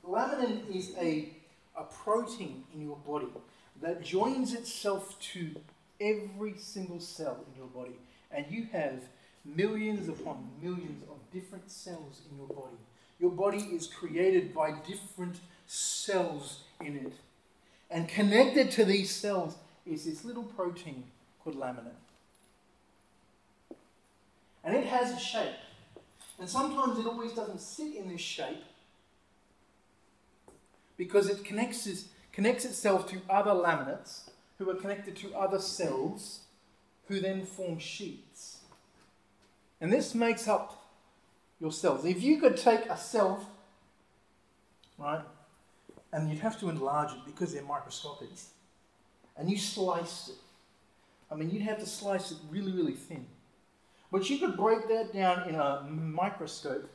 laminin 0.06 0.74
is 0.74 0.92
a, 0.98 1.28
a 1.76 1.84
protein 1.84 2.64
in 2.74 2.82
your 2.82 2.96
body 2.96 3.28
that 3.82 4.02
joins 4.02 4.54
itself 4.54 5.18
to 5.20 5.54
every 6.00 6.56
single 6.56 7.00
cell 7.00 7.44
in 7.52 7.58
your 7.58 7.68
body. 7.68 7.96
And 8.30 8.46
you 8.50 8.66
have 8.72 9.02
millions 9.44 10.08
upon 10.08 10.48
millions 10.62 11.02
of 11.04 11.16
different 11.32 11.70
cells 11.70 12.22
in 12.30 12.38
your 12.38 12.48
body. 12.48 12.76
Your 13.18 13.30
body 13.30 13.58
is 13.58 13.86
created 13.86 14.54
by 14.54 14.72
different 14.86 15.36
cells 15.66 16.64
in 16.80 16.96
it. 16.96 17.12
And 17.90 18.08
connected 18.08 18.70
to 18.72 18.84
these 18.84 19.10
cells 19.10 19.56
is 19.86 20.04
this 20.04 20.24
little 20.24 20.42
protein 20.42 21.04
called 21.42 21.56
laminin. 21.56 21.96
And 24.62 24.76
it 24.76 24.86
has 24.86 25.12
a 25.12 25.18
shape. 25.18 25.56
And 26.38 26.48
sometimes 26.48 26.98
it 26.98 27.06
always 27.06 27.32
doesn't 27.32 27.60
sit 27.60 27.96
in 27.96 28.08
this 28.08 28.20
shape 28.20 28.62
because 30.96 31.28
it 31.28 31.44
connects, 31.44 32.08
connects 32.32 32.64
itself 32.64 33.08
to 33.10 33.20
other 33.30 33.52
laminins 33.52 34.28
who 34.58 34.68
are 34.68 34.74
connected 34.74 35.16
to 35.16 35.34
other 35.34 35.58
cells 35.58 36.40
who 37.08 37.20
then 37.20 37.44
form 37.44 37.78
sheets. 37.78 38.58
And 39.80 39.92
this 39.92 40.14
makes 40.14 40.46
up 40.46 40.84
your 41.60 41.72
cells. 41.72 42.04
If 42.04 42.22
you 42.22 42.38
could 42.40 42.56
take 42.56 42.86
a 42.86 42.96
cell, 42.96 43.48
right, 44.98 45.22
and 46.12 46.28
you'd 46.30 46.40
have 46.40 46.58
to 46.60 46.68
enlarge 46.68 47.12
it 47.12 47.24
because 47.26 47.52
they're 47.52 47.62
microscopic. 47.62 48.28
And 49.36 49.50
you 49.50 49.56
sliced 49.56 50.30
it. 50.30 50.34
I 51.30 51.34
mean, 51.34 51.50
you'd 51.50 51.62
have 51.62 51.78
to 51.78 51.86
slice 51.86 52.30
it 52.30 52.38
really, 52.50 52.72
really 52.72 52.94
thin. 52.94 53.26
But 54.10 54.28
you 54.30 54.38
could 54.38 54.56
break 54.56 54.88
that 54.88 55.12
down 55.12 55.48
in 55.48 55.54
a 55.54 55.82
microscope 55.90 56.90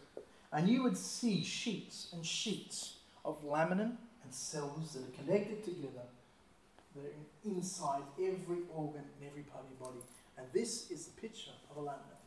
and 0.52 0.68
you 0.68 0.84
would 0.84 0.98
see 0.98 1.44
sheets 1.44 2.10
and 2.14 2.26
sheets 2.26 2.98
of 3.26 3.44
laminin 3.44 3.96
and 4.24 4.34
cells 4.34 4.94
that 4.94 5.04
are 5.04 5.24
connected 5.24 5.64
together 5.64 6.04
that 6.96 7.06
are 7.06 7.14
inside 7.46 8.04
every 8.20 8.64
organ 8.74 9.02
and 9.02 9.30
every 9.30 9.44
part 9.44 9.64
of 9.64 9.70
your 9.72 9.88
body. 9.88 10.04
And 10.38 10.48
this 10.54 10.92
is 10.92 11.06
the 11.08 11.22
picture 11.22 11.52
of 11.72 11.78
a 11.78 11.82
laminin. 11.82 12.22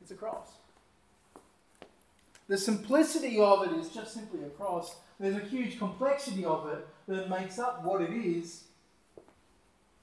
It's 0.00 0.10
a 0.10 0.14
cross. 0.14 0.48
The 2.46 2.58
simplicity 2.58 3.40
of 3.40 3.66
it 3.66 3.72
is 3.78 3.88
just 3.88 4.12
simply 4.12 4.44
a 4.44 4.50
cross. 4.50 4.96
There's 5.18 5.36
a 5.36 5.46
huge 5.46 5.78
complexity 5.78 6.44
of 6.44 6.68
it 6.68 6.86
that 7.08 7.30
makes 7.30 7.58
up 7.58 7.82
what 7.84 8.02
it 8.02 8.10
is. 8.10 8.64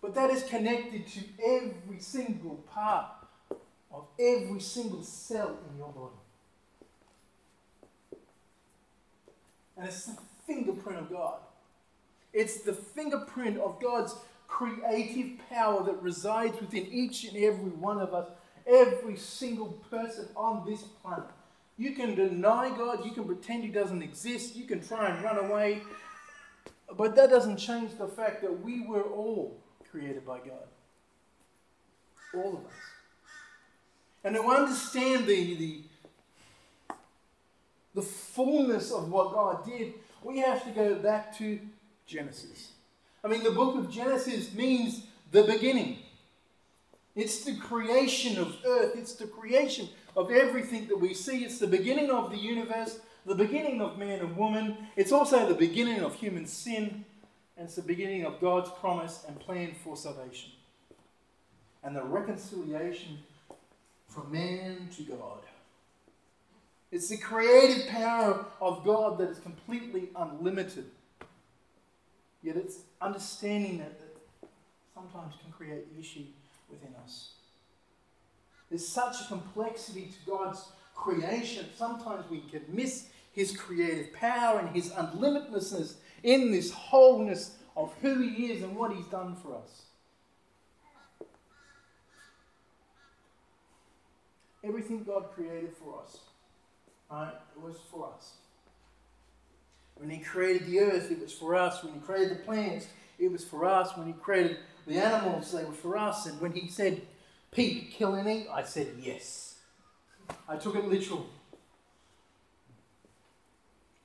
But 0.02 0.16
that 0.16 0.32
is 0.32 0.44
connected 0.44 1.06
to 1.08 1.20
every 1.46 2.00
single 2.00 2.56
part 2.74 3.06
of 3.92 4.08
every 4.20 4.60
single 4.60 5.04
cell 5.04 5.58
in 5.70 5.78
your 5.78 5.90
body. 5.90 6.21
And 9.82 9.90
it's 9.90 10.06
the 10.06 10.18
fingerprint 10.46 11.00
of 11.00 11.10
God. 11.10 11.40
It's 12.34 12.62
the 12.62 12.74
fingerprint 12.74 13.58
of 13.58 13.82
God's 13.82 14.14
creative 14.48 15.40
power 15.50 15.84
that 15.84 16.00
resides 16.04 16.62
within 16.62 16.86
each 16.92 17.24
and 17.24 17.36
every 17.36 17.72
one 17.72 18.00
of 18.00 18.14
us, 18.14 18.28
every 18.68 19.18
single 19.18 19.70
person 19.90 20.28
on 20.36 20.70
this 20.70 20.84
planet. 20.84 21.26
You 21.80 21.96
can 21.96 22.14
deny 22.14 22.70
God, 22.78 23.04
you 23.04 23.12
can 23.12 23.24
pretend 23.24 23.64
He 23.64 23.72
doesn't 23.72 24.04
exist, 24.04 24.56
you 24.56 24.66
can 24.66 24.86
try 24.86 25.10
and 25.10 25.24
run 25.24 25.38
away, 25.38 25.82
but 26.96 27.16
that 27.16 27.32
doesn't 27.32 27.58
change 27.58 27.98
the 27.98 28.08
fact 28.08 28.44
that 28.44 28.64
we 28.64 28.86
were 28.86 29.02
all 29.02 29.58
created 29.90 30.24
by 30.28 30.38
God. 30.38 30.68
All 32.36 32.50
of 32.50 32.66
us. 32.68 32.74
And 34.24 34.36
to 34.36 34.44
understand 34.44 35.26
the, 35.26 35.56
the, 35.56 35.82
the 37.96 38.04
fullness 38.34 38.92
of 38.92 39.12
what 39.12 39.34
God 39.34 39.66
did, 39.66 39.94
we 40.24 40.40
have 40.40 40.64
to 40.64 40.72
go 40.72 40.96
back 40.96 41.38
to 41.38 41.60
Genesis. 42.06 42.72
I 43.24 43.28
mean, 43.28 43.44
the 43.44 43.52
book 43.52 43.76
of 43.76 43.92
Genesis 43.92 44.54
means 44.54 45.06
the 45.32 45.44
beginning. 45.44 46.00
It's 47.16 47.44
the 47.44 47.56
creation 47.56 48.38
of 48.38 48.56
earth, 48.66 48.94
it's 48.96 49.14
the 49.14 49.28
creation 49.28 49.90
of 50.16 50.32
everything 50.32 50.88
that 50.88 51.00
we 51.00 51.14
see. 51.14 51.44
It's 51.44 51.60
the 51.60 51.68
beginning 51.68 52.10
of 52.10 52.32
the 52.32 52.38
universe, 52.38 53.00
the 53.26 53.36
beginning 53.36 53.82
of 53.82 53.98
man 53.98 54.20
and 54.20 54.36
woman. 54.36 54.78
It's 54.96 55.12
also 55.12 55.48
the 55.48 55.56
beginning 55.56 56.02
of 56.02 56.16
human 56.16 56.46
sin 56.46 57.06
and 57.58 57.68
it's 57.68 57.76
the 57.76 57.82
beginning 57.82 58.26
of 58.26 58.40
God's 58.42 58.72
promise 58.72 59.26
and 59.28 59.40
plan 59.40 59.76
for 59.84 59.96
salvation 59.96 60.52
and 61.84 61.96
the 61.96 62.04
reconciliation 62.04 63.20
from 64.08 64.32
man 64.32 64.90
to 64.96 65.04
God. 65.04 65.40
It's 66.92 67.08
the 67.08 67.18
creative 67.18 67.88
power 67.88 68.46
of 68.60 68.84
God 68.84 69.18
that 69.20 69.30
is 69.30 69.40
completely 69.40 70.10
unlimited. 70.16 70.86
Yet 72.44 72.58
it's 72.58 72.80
understanding 73.02 73.78
that, 73.78 74.00
that 74.00 74.50
sometimes 74.94 75.36
can 75.42 75.52
create 75.52 75.86
issue 75.98 76.26
within 76.70 76.94
us. 77.04 77.32
There's 78.70 78.88
such 78.88 79.22
a 79.22 79.28
complexity 79.28 80.12
to 80.12 80.32
God's 80.32 80.72
creation. 80.96 81.66
Sometimes 81.78 82.30
we 82.30 82.42
can 82.42 82.64
miss 82.68 83.08
His 83.32 83.56
creative 83.56 84.14
power 84.14 84.60
and 84.60 84.70
His 84.70 84.90
unlimitedness 84.92 85.94
in 86.24 86.52
this 86.52 86.72
wholeness 86.72 87.56
of 87.76 87.94
who 88.02 88.22
He 88.22 88.52
is 88.52 88.64
and 88.64 88.76
what 88.76 88.94
He's 88.94 89.08
done 89.08 89.36
for 89.36 89.56
us. 89.56 89.84
Everything 94.64 95.04
God 95.04 95.32
created 95.34 95.74
for 95.74 96.02
us, 96.04 96.20
right, 97.12 97.34
it 97.56 97.62
was 97.62 97.78
for 97.92 98.12
us. 98.16 98.34
When 99.96 100.10
He 100.10 100.20
created 100.20 100.68
the 100.68 100.80
earth, 100.80 101.12
it 101.12 101.20
was 101.20 101.34
for 101.34 101.56
us. 101.56 101.84
When 101.84 101.94
He 101.94 102.00
created 102.00 102.32
the 102.32 102.44
plants, 102.44 102.88
it 103.20 103.32
was 103.32 103.44
for 103.44 103.66
us. 103.66 103.96
When 103.96 104.08
He 104.08 104.14
created 104.14 104.58
the 104.88 104.98
animals, 104.98 105.52
they 105.52 105.64
were 105.64 105.72
for 105.72 105.98
us. 105.98 106.26
And 106.26 106.40
when 106.42 106.54
He 106.54 106.68
said, 106.68 107.02
Pete, 107.52 107.92
kill 107.92 108.16
any, 108.16 108.48
I 108.48 108.64
said 108.64 108.88
yes. 109.00 109.60
I 110.48 110.56
took 110.56 110.76
it 110.76 110.86
literal. 110.86 111.28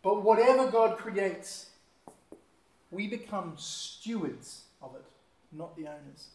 But 0.02 0.22
whatever 0.22 0.70
God 0.70 0.98
creates, 0.98 1.70
we 2.90 3.06
become 3.06 3.54
stewards 3.56 4.64
of 4.82 4.94
it, 4.94 5.04
not 5.52 5.76
the 5.76 5.86
owners. 5.86 6.28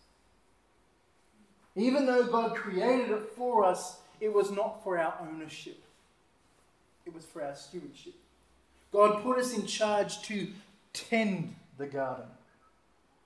Even 1.75 2.05
though 2.05 2.25
God 2.25 2.55
created 2.55 3.11
it 3.11 3.31
for 3.35 3.63
us, 3.63 3.99
it 4.19 4.33
was 4.33 4.51
not 4.51 4.83
for 4.83 4.97
our 4.99 5.15
ownership, 5.21 5.81
it 7.11 7.15
was 7.15 7.25
for 7.25 7.43
our 7.43 7.55
stewardship. 7.55 8.13
God 8.91 9.21
put 9.23 9.37
us 9.37 9.53
in 9.53 9.65
charge 9.65 10.21
to 10.23 10.47
tend 10.93 11.55
the 11.77 11.85
garden. 11.85 12.25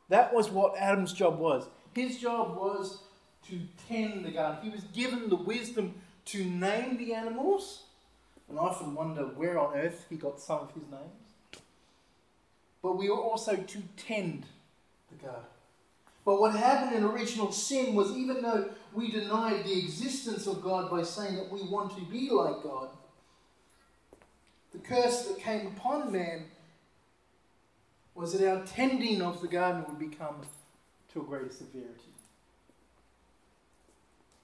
That 0.09 0.33
was 0.33 0.49
what 0.49 0.77
Adam's 0.77 1.13
job 1.13 1.39
was. 1.39 1.67
His 1.93 2.19
job 2.19 2.57
was 2.57 2.99
to 3.49 3.59
tend 3.87 4.25
the 4.25 4.31
garden. 4.31 4.63
He 4.63 4.69
was 4.69 4.83
given 4.85 5.29
the 5.29 5.35
wisdom 5.35 5.95
to 6.25 6.43
name 6.43 6.97
the 6.97 7.13
animals. 7.13 7.83
And 8.49 8.59
I 8.59 8.63
often 8.63 8.93
wonder 8.93 9.23
where 9.23 9.59
on 9.59 9.75
earth 9.75 10.05
he 10.09 10.15
got 10.15 10.39
some 10.39 10.59
of 10.59 10.71
his 10.73 10.83
names. 10.91 11.61
But 12.81 12.97
we 12.97 13.09
were 13.09 13.21
also 13.21 13.55
to 13.55 13.83
tend 13.97 14.45
the 15.09 15.23
garden. 15.23 15.45
But 16.23 16.39
what 16.39 16.55
happened 16.55 16.95
in 16.95 17.03
original 17.03 17.51
sin 17.51 17.93
was 17.93 18.11
even 18.11 18.41
though 18.41 18.69
we 18.93 19.11
denied 19.11 19.63
the 19.63 19.77
existence 19.77 20.47
of 20.47 20.63
God 20.63 20.89
by 20.89 21.03
saying 21.03 21.35
that 21.35 21.51
we 21.51 21.61
want 21.61 21.95
to 21.95 22.01
be 22.05 22.29
like 22.31 22.63
God, 22.63 22.89
the 24.75 24.87
curse 24.87 25.25
that 25.27 25.39
came 25.39 25.67
upon 25.67 26.11
man 26.11 26.45
was 28.13 28.33
that 28.33 28.49
our 28.49 28.65
tending 28.65 29.21
of 29.21 29.41
the 29.41 29.47
garden 29.47 29.85
would 29.87 29.99
become 29.99 30.41
to 31.13 31.21
a 31.21 31.23
greater 31.23 31.51
severity. 31.51 31.91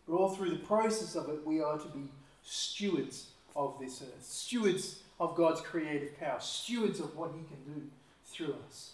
But 0.08 0.16
all 0.16 0.30
through 0.30 0.52
the 0.52 0.66
process 0.66 1.16
of 1.16 1.30
it, 1.30 1.46
we 1.46 1.62
are 1.62 1.78
to 1.78 1.88
be 1.90 2.10
stewards 2.44 3.28
of 3.56 3.78
this 3.80 4.02
earth, 4.02 4.24
stewards 4.24 5.04
of 5.20 5.36
God's 5.36 5.62
creative 5.62 6.20
power, 6.20 6.40
stewards 6.40 7.00
of 7.00 7.16
what 7.16 7.32
He 7.32 7.44
can 7.44 7.74
do 7.74 7.88
through 8.26 8.56
us. 8.68 8.94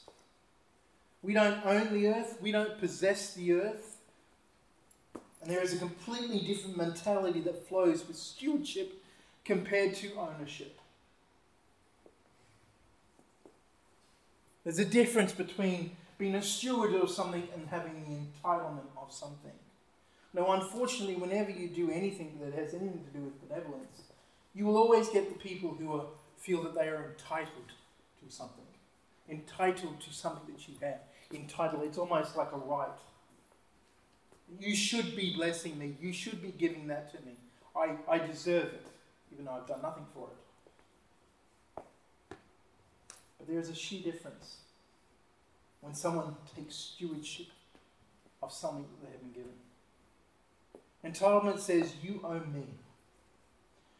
We 1.22 1.34
don't 1.34 1.66
own 1.66 1.94
the 1.94 2.08
earth, 2.08 2.38
we 2.42 2.52
don't 2.52 2.80
possess 2.80 3.34
the 3.34 3.54
earth. 3.54 3.98
And 5.42 5.52
there 5.52 5.62
is 5.62 5.74
a 5.74 5.78
completely 5.78 6.40
different 6.40 6.78
mentality 6.78 7.42
that 7.42 7.68
flows 7.68 8.08
with 8.08 8.18
stewardship 8.18 9.04
compared 9.46 9.96
to 9.96 10.14
ownership. 10.16 10.80
There's 14.68 14.80
a 14.80 14.84
difference 14.84 15.32
between 15.32 15.96
being 16.18 16.36
a 16.36 16.42
steward 16.42 16.94
of 16.94 17.10
something 17.10 17.48
and 17.56 17.70
having 17.70 18.04
the 18.04 18.50
entitlement 18.50 18.90
of 19.02 19.14
something. 19.14 19.54
Now, 20.34 20.52
unfortunately, 20.52 21.16
whenever 21.16 21.52
you 21.52 21.70
do 21.70 21.90
anything 21.90 22.38
that 22.44 22.54
has 22.54 22.74
anything 22.74 23.06
to 23.06 23.18
do 23.18 23.24
with 23.24 23.48
benevolence, 23.48 24.02
you 24.54 24.66
will 24.66 24.76
always 24.76 25.08
get 25.08 25.30
the 25.30 25.40
people 25.40 25.70
who 25.70 25.94
are, 25.94 26.08
feel 26.38 26.64
that 26.64 26.76
they 26.76 26.90
are 26.90 27.14
entitled 27.14 27.72
to 28.22 28.30
something, 28.30 28.66
entitled 29.30 30.02
to 30.02 30.14
something 30.14 30.54
that 30.54 30.68
you 30.68 30.74
have. 30.82 31.00
Entitled, 31.34 31.84
it's 31.86 31.98
almost 31.98 32.36
like 32.36 32.52
a 32.52 32.58
right. 32.58 32.90
You 34.60 34.76
should 34.76 35.16
be 35.16 35.34
blessing 35.34 35.80
me. 35.80 35.96
You 36.02 36.12
should 36.12 36.42
be 36.42 36.52
giving 36.52 36.88
that 36.88 37.10
to 37.14 37.26
me. 37.26 37.38
I, 37.74 37.96
I 38.12 38.18
deserve 38.18 38.66
it, 38.66 38.88
even 39.32 39.46
though 39.46 39.52
I've 39.52 39.68
done 39.68 39.82
nothing 39.82 40.08
for 40.14 40.28
it. 40.28 40.47
But 43.48 43.54
there 43.54 43.62
is 43.62 43.70
a 43.70 43.76
sheer 43.76 44.02
difference 44.02 44.58
when 45.82 45.94
someone 45.94 46.36
takes 46.56 46.76
stewardship 46.76 47.48
of 48.44 48.52
something 48.52 48.84
that 48.84 49.06
they 49.06 49.12
have 49.12 49.22
been 49.22 49.32
given. 49.32 49.54
Entitlement 51.06 51.60
says, 51.60 51.94
You 52.04 52.20
owe 52.24 52.40
me. 52.40 52.66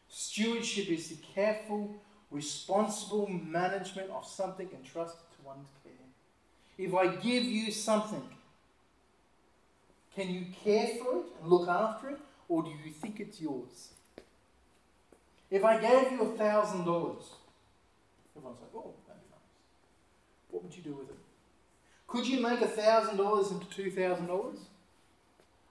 Stewardship 0.08 0.88
is 0.88 1.08
the 1.08 1.16
careful, 1.34 1.94
responsible 2.30 3.26
management 3.28 4.10
of 4.10 4.26
something 4.26 4.68
entrusted 4.74 5.20
to 5.38 5.46
one's 5.46 5.68
care. 5.82 5.92
If 6.76 6.94
I 6.94 7.16
give 7.16 7.44
you 7.44 7.72
something, 7.72 8.22
can 10.14 10.28
you 10.30 10.46
care 10.62 10.88
for 11.02 11.18
it 11.18 11.24
and 11.40 11.50
look 11.50 11.68
after 11.68 12.10
it, 12.10 12.18
or 12.48 12.62
do 12.62 12.70
you 12.70 12.92
think 12.92 13.20
it's 13.20 13.40
yours? 13.40 13.90
If 15.50 15.64
I 15.64 15.78
gave 15.80 16.12
you 16.12 16.22
a 16.22 16.36
thousand 16.36 16.84
dollars, 16.84 17.24
everyone's 18.36 18.60
like, 18.60 18.70
oh. 18.74 18.94
What 20.50 20.62
would 20.64 20.76
you 20.76 20.82
do 20.82 20.94
with 20.94 21.10
it? 21.10 21.16
Could 22.06 22.26
you 22.26 22.40
make 22.40 22.60
a 22.60 22.66
thousand 22.66 23.16
dollars 23.16 23.50
into 23.50 23.66
two 23.70 23.90
thousand 23.90 24.26
dollars? 24.26 24.58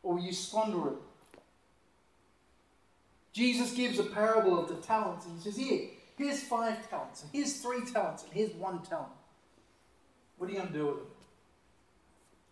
Or 0.04 0.16
will 0.16 0.24
you 0.24 0.34
squander 0.34 0.90
it 0.90 0.98
Jesus 3.38 3.72
gives 3.74 4.00
a 4.00 4.04
parable 4.04 4.60
of 4.60 4.68
the 4.68 4.78
talents 4.78 5.28
and 5.28 5.36
he 5.36 5.44
says, 5.44 5.56
Here, 5.56 5.90
here's 6.18 6.42
five 6.42 6.90
talents, 6.90 7.22
and 7.22 7.30
here's 7.32 7.62
three 7.62 7.86
talents, 7.86 8.24
and 8.24 8.34
here's 8.34 8.52
one 8.54 8.82
talent. 8.82 9.12
What 10.40 10.50
are 10.50 10.54
you 10.54 10.58
going 10.58 10.72
to 10.72 10.78
do 10.78 10.86
with 10.88 10.98
it? 10.98 11.04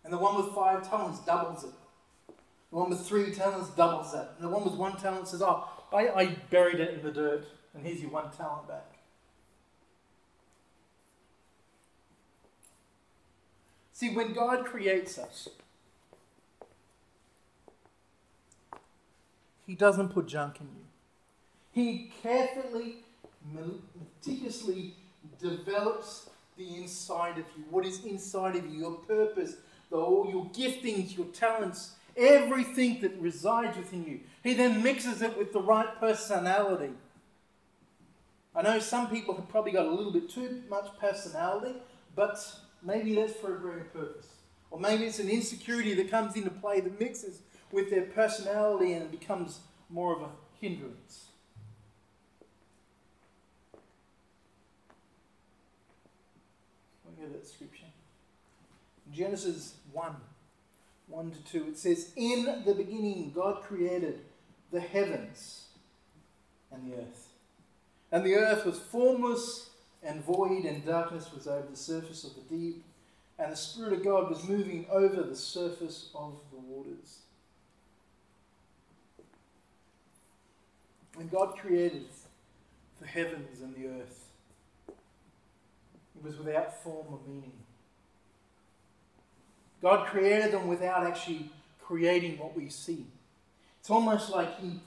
And 0.04 0.12
the 0.12 0.18
one 0.18 0.36
with 0.36 0.54
five 0.54 0.88
talents 0.88 1.18
doubles 1.26 1.64
it. 1.64 1.72
The 2.70 2.76
one 2.76 2.90
with 2.90 3.04
three 3.04 3.32
talents 3.32 3.70
doubles 3.70 4.12
that. 4.12 4.34
And 4.36 4.46
the 4.46 4.48
one 4.48 4.62
with 4.62 4.74
one 4.74 4.96
talent 4.96 5.26
says, 5.26 5.42
Oh, 5.42 5.68
I, 5.92 6.08
I 6.08 6.26
buried 6.50 6.78
it 6.78 6.94
in 6.94 7.02
the 7.02 7.10
dirt, 7.10 7.48
and 7.74 7.84
here's 7.84 8.00
your 8.00 8.12
one 8.12 8.30
talent 8.30 8.68
back. 8.68 8.95
See, 13.96 14.10
when 14.10 14.34
God 14.34 14.66
creates 14.66 15.16
us, 15.16 15.48
He 19.66 19.74
doesn't 19.74 20.10
put 20.10 20.28
junk 20.28 20.60
in 20.60 20.66
you. 20.66 20.84
He 21.72 22.12
carefully, 22.22 22.96
meticulously 23.54 24.92
develops 25.40 26.28
the 26.58 26.76
inside 26.76 27.38
of 27.38 27.46
you, 27.56 27.64
what 27.70 27.86
is 27.86 28.04
inside 28.04 28.56
of 28.56 28.66
you, 28.66 28.80
your 28.80 28.96
purpose, 28.96 29.56
the, 29.88 29.96
all 29.96 30.28
your 30.30 30.44
giftings, 30.50 31.16
your 31.16 31.28
talents, 31.28 31.94
everything 32.18 33.00
that 33.00 33.18
resides 33.18 33.78
within 33.78 34.04
you. 34.04 34.20
He 34.42 34.52
then 34.52 34.82
mixes 34.82 35.22
it 35.22 35.38
with 35.38 35.54
the 35.54 35.60
right 35.62 35.98
personality. 35.98 36.92
I 38.54 38.60
know 38.60 38.78
some 38.78 39.08
people 39.08 39.34
have 39.36 39.48
probably 39.48 39.72
got 39.72 39.86
a 39.86 39.90
little 39.90 40.12
bit 40.12 40.28
too 40.28 40.64
much 40.68 40.88
personality, 41.00 41.76
but 42.14 42.38
maybe 42.86 43.14
that's 43.14 43.34
for 43.34 43.56
a 43.56 43.58
greater 43.58 43.84
purpose. 43.92 44.28
Or 44.70 44.80
maybe 44.80 45.04
it's 45.04 45.18
an 45.18 45.28
insecurity 45.28 45.94
that 45.94 46.10
comes 46.10 46.36
into 46.36 46.50
play 46.50 46.80
that 46.80 46.98
mixes 46.98 47.40
with 47.72 47.90
their 47.90 48.02
personality 48.02 48.92
and 48.92 49.10
becomes 49.10 49.60
more 49.90 50.14
of 50.14 50.22
a 50.22 50.28
hindrance. 50.60 51.26
Look 57.04 57.26
at 57.26 57.32
that 57.32 57.46
scripture. 57.46 57.84
Genesis 59.12 59.74
1 59.92 60.16
1 61.08 61.30
to 61.30 61.52
2, 61.52 61.68
it 61.68 61.78
says, 61.78 62.12
In 62.16 62.62
the 62.64 62.74
beginning, 62.74 63.30
God 63.34 63.62
created 63.62 64.20
the 64.72 64.80
heavens 64.80 65.66
and 66.72 66.90
the 66.90 66.96
earth. 66.96 67.28
And 68.10 68.24
the 68.24 68.34
earth 68.34 68.66
was 68.66 68.78
formless 68.78 69.70
and 70.06 70.24
void, 70.24 70.64
and 70.64 70.86
darkness 70.86 71.32
was 71.34 71.48
over 71.48 71.66
the 71.68 71.76
surface 71.76 72.22
of 72.24 72.30
the 72.34 72.56
deep, 72.56 72.84
and 73.38 73.52
the 73.52 73.56
Spirit 73.56 73.92
of 73.92 74.04
God 74.04 74.30
was 74.30 74.48
moving 74.48 74.86
over 74.90 75.22
the 75.22 75.36
surface 75.36 76.10
of 76.14 76.38
the 76.52 76.58
waters. 76.58 77.18
When 81.14 81.28
God 81.28 81.58
created 81.58 82.04
the 83.00 83.06
heavens 83.06 83.60
and 83.60 83.74
the 83.74 83.88
earth, 83.88 84.24
it 84.88 86.24
was 86.24 86.38
without 86.38 86.82
form 86.82 87.06
or 87.10 87.18
meaning. 87.26 87.52
God 89.82 90.06
created 90.06 90.52
them 90.52 90.68
without 90.68 91.06
actually 91.06 91.50
creating 91.82 92.38
what 92.38 92.56
we 92.56 92.68
see. 92.68 93.06
It's 93.80 93.90
almost 93.90 94.30
like 94.30 94.58
He, 94.60 94.80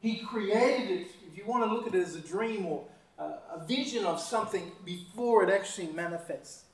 he 0.00 0.18
created 0.18 0.90
it, 0.90 1.08
if 1.30 1.36
you 1.36 1.44
want 1.46 1.64
to 1.64 1.72
look 1.72 1.86
at 1.86 1.94
it 1.94 2.02
as 2.02 2.16
a 2.16 2.20
dream 2.20 2.66
or 2.66 2.84
a, 3.18 3.24
a 3.54 3.64
vision 3.66 4.04
of 4.04 4.20
something 4.20 4.72
before 4.84 5.44
it 5.44 5.50
actually 5.50 5.88
manifests. 5.88 6.64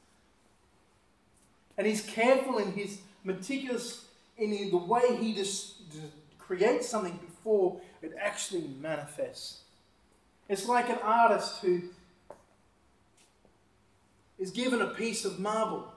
And 1.77 1.87
He's 1.87 2.03
careful 2.03 2.59
in 2.59 2.73
His 2.73 3.01
meticulous 3.25 4.07
in 4.37 4.51
the 4.51 4.77
way 4.77 5.17
He 5.21 5.35
just, 5.35 5.91
just 5.91 6.13
creates 6.39 6.89
something 6.89 7.19
before 7.19 7.81
it 8.03 8.13
actually 8.21 8.69
manifests. 8.81 9.61
It's 10.49 10.67
like 10.67 10.89
an 10.89 10.99
artist 11.03 11.61
who 11.63 11.83
is 14.39 14.51
given 14.51 14.83
a 14.83 14.89
piece 14.89 15.25
of 15.25 15.39
marble. 15.39 15.93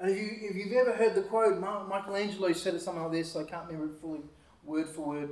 And 0.00 0.10
if, 0.10 0.18
you, 0.18 0.30
if 0.50 0.56
you've 0.56 0.72
ever 0.72 0.92
heard 0.92 1.14
the 1.14 1.22
quote, 1.22 1.60
Michelangelo 1.60 2.52
said 2.52 2.74
it 2.74 2.80
something 2.80 3.02
like 3.04 3.12
this, 3.12 3.36
I 3.36 3.44
can't 3.44 3.66
remember 3.66 3.92
it 3.92 4.00
fully 4.00 4.20
word 4.64 4.88
for 4.88 5.02
word. 5.02 5.30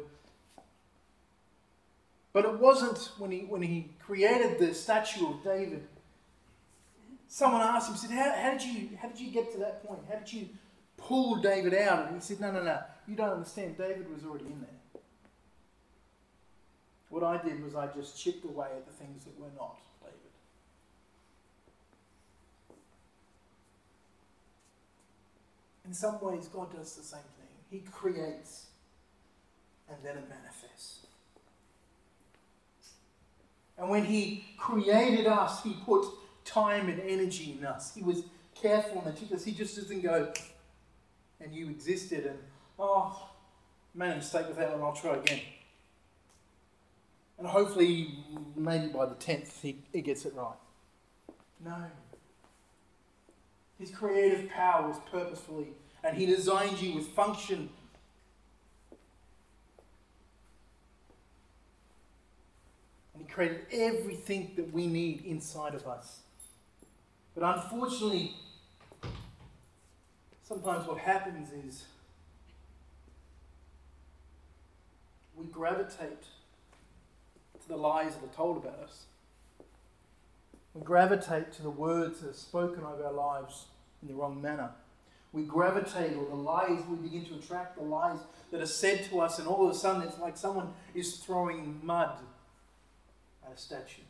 But 2.33 2.45
it 2.45 2.59
wasn't 2.59 3.11
when 3.19 3.31
he, 3.31 3.41
when 3.41 3.63
he 3.63 3.91
created 4.05 4.59
the 4.59 4.73
statue 4.75 5.27
of 5.29 5.43
David. 5.43 5.87
Someone 7.29 7.61
asked 7.61 7.91
him, 7.91 7.97
said, 7.97 8.11
how, 8.11 8.33
how, 8.35 8.51
did 8.53 8.63
you, 8.63 8.91
how 9.01 9.09
did 9.09 9.21
you 9.21 9.31
get 9.31 9.53
to 9.53 9.59
that 9.59 9.85
point? 9.85 10.01
How 10.09 10.19
did 10.19 10.33
you 10.33 10.49
pull 10.97 11.37
David 11.37 11.75
out? 11.75 12.07
And 12.07 12.17
he 12.17 12.21
said, 12.21 12.41
No, 12.41 12.53
no, 12.53 12.63
no, 12.63 12.79
you 13.07 13.17
don't 13.17 13.31
understand. 13.31 13.77
David 13.77 14.13
was 14.13 14.25
already 14.25 14.47
in 14.47 14.61
there. 14.61 15.03
What 17.09 17.25
I 17.25 17.43
did 17.43 17.63
was 17.65 17.75
I 17.75 17.89
just 17.89 18.21
chipped 18.23 18.45
away 18.45 18.69
at 18.77 18.87
the 18.87 18.93
things 18.93 19.25
that 19.25 19.39
were 19.39 19.51
not 19.57 19.77
David. 20.01 20.17
In 25.85 25.93
some 25.93 26.21
ways, 26.21 26.47
God 26.47 26.73
does 26.75 26.95
the 26.95 27.03
same 27.03 27.21
thing. 27.39 27.49
He 27.71 27.81
creates 27.81 28.67
and 29.89 29.99
then 30.05 30.17
it 30.17 30.29
manifests. 30.29 31.00
And 33.81 33.89
when 33.89 34.05
He 34.05 34.45
created 34.59 35.27
us, 35.27 35.63
He 35.65 35.75
put 35.85 36.07
time 36.45 36.89
and 36.89 37.01
energy 37.01 37.57
in 37.59 37.67
us. 37.67 37.95
He 37.95 38.03
was 38.03 38.25
careful 38.55 38.99
and 38.99 39.07
meticulous. 39.07 39.45
He 39.45 39.53
just 39.53 39.75
doesn't 39.77 40.03
go, 40.03 40.33
and 41.41 41.55
you 41.55 41.71
existed, 41.71 42.27
and 42.27 42.39
oh, 42.79 43.31
made 43.95 44.13
a 44.13 44.17
mistake 44.17 44.47
with 44.47 44.59
that 44.59 44.71
one, 44.73 44.83
I'll 44.83 44.95
try 44.95 45.17
again. 45.17 45.41
And 47.39 47.49
hopefully, 47.49 48.19
maybe 48.55 48.89
by 48.89 49.07
the 49.07 49.15
10th, 49.15 49.63
he, 49.63 49.79
he 49.93 50.03
gets 50.03 50.27
it 50.27 50.35
right. 50.37 50.53
No. 51.65 51.85
His 53.79 53.91
creative 53.91 54.51
power 54.51 54.89
was 54.89 54.99
purposefully, 55.11 55.69
and 56.05 56.17
he 56.17 56.27
designed 56.27 56.83
you 56.83 56.95
with 56.95 57.09
function 57.09 57.71
And 63.20 63.20
He 63.20 63.20
created 63.33 63.67
everything 63.73 64.53
that 64.57 64.73
we 64.73 64.87
need 64.87 65.25
inside 65.25 65.75
of 65.75 65.87
us. 65.87 66.21
But 67.35 67.57
unfortunately, 67.57 68.35
sometimes 70.43 70.87
what 70.87 70.99
happens 70.99 71.51
is 71.53 71.85
we 75.37 75.47
gravitate 75.47 76.23
to 77.63 77.69
the 77.69 77.77
lies 77.77 78.17
that 78.17 78.25
are 78.25 78.35
told 78.35 78.59
about 78.59 78.79
us. 78.81 79.05
We 80.75 80.83
gravitate 80.83 81.53
to 81.53 81.63
the 81.63 81.71
words 81.71 82.21
that 82.21 82.31
are 82.31 82.35
spoken 82.35 82.85
over 82.85 83.05
our 83.05 83.13
lives 83.13 83.67
in 84.03 84.09
the 84.09 84.15
wrong 84.15 84.41
manner. 84.41 84.71
We 85.33 85.45
gravitate, 85.45 86.17
or 86.17 86.27
the 86.29 86.35
lies, 86.35 86.81
we 86.89 86.97
begin 86.97 87.25
to 87.27 87.35
attract 87.37 87.77
the 87.77 87.85
lies 87.85 88.19
that 88.51 88.61
are 88.61 88.67
said 88.67 89.05
to 89.11 89.21
us, 89.21 89.39
and 89.39 89.47
all 89.47 89.65
of 89.65 89.71
a 89.71 89.79
sudden 89.79 90.03
it's 90.03 90.19
like 90.19 90.37
someone 90.37 90.73
is 90.95 91.19
throwing 91.19 91.81
mud 91.85 92.19
a 93.53 93.59
statue. 93.59 94.03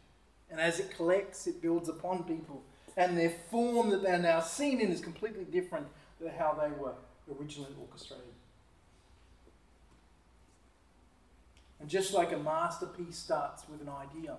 And 0.50 0.60
as 0.60 0.80
it 0.80 0.90
collects, 0.96 1.46
it 1.46 1.62
builds 1.62 1.88
upon 1.88 2.24
people. 2.24 2.62
And 2.96 3.16
their 3.16 3.32
form 3.50 3.90
that 3.90 4.02
they're 4.02 4.18
now 4.18 4.40
seen 4.40 4.80
in 4.80 4.90
is 4.90 5.00
completely 5.00 5.44
different 5.44 5.86
than 6.20 6.30
how 6.30 6.58
they 6.60 6.70
were 6.70 6.94
originally 7.38 7.70
orchestrated. 7.80 8.26
And 11.78 11.88
just 11.88 12.12
like 12.12 12.32
a 12.32 12.38
masterpiece 12.38 13.16
starts 13.16 13.62
with 13.68 13.80
an 13.80 13.88
idea, 13.88 14.36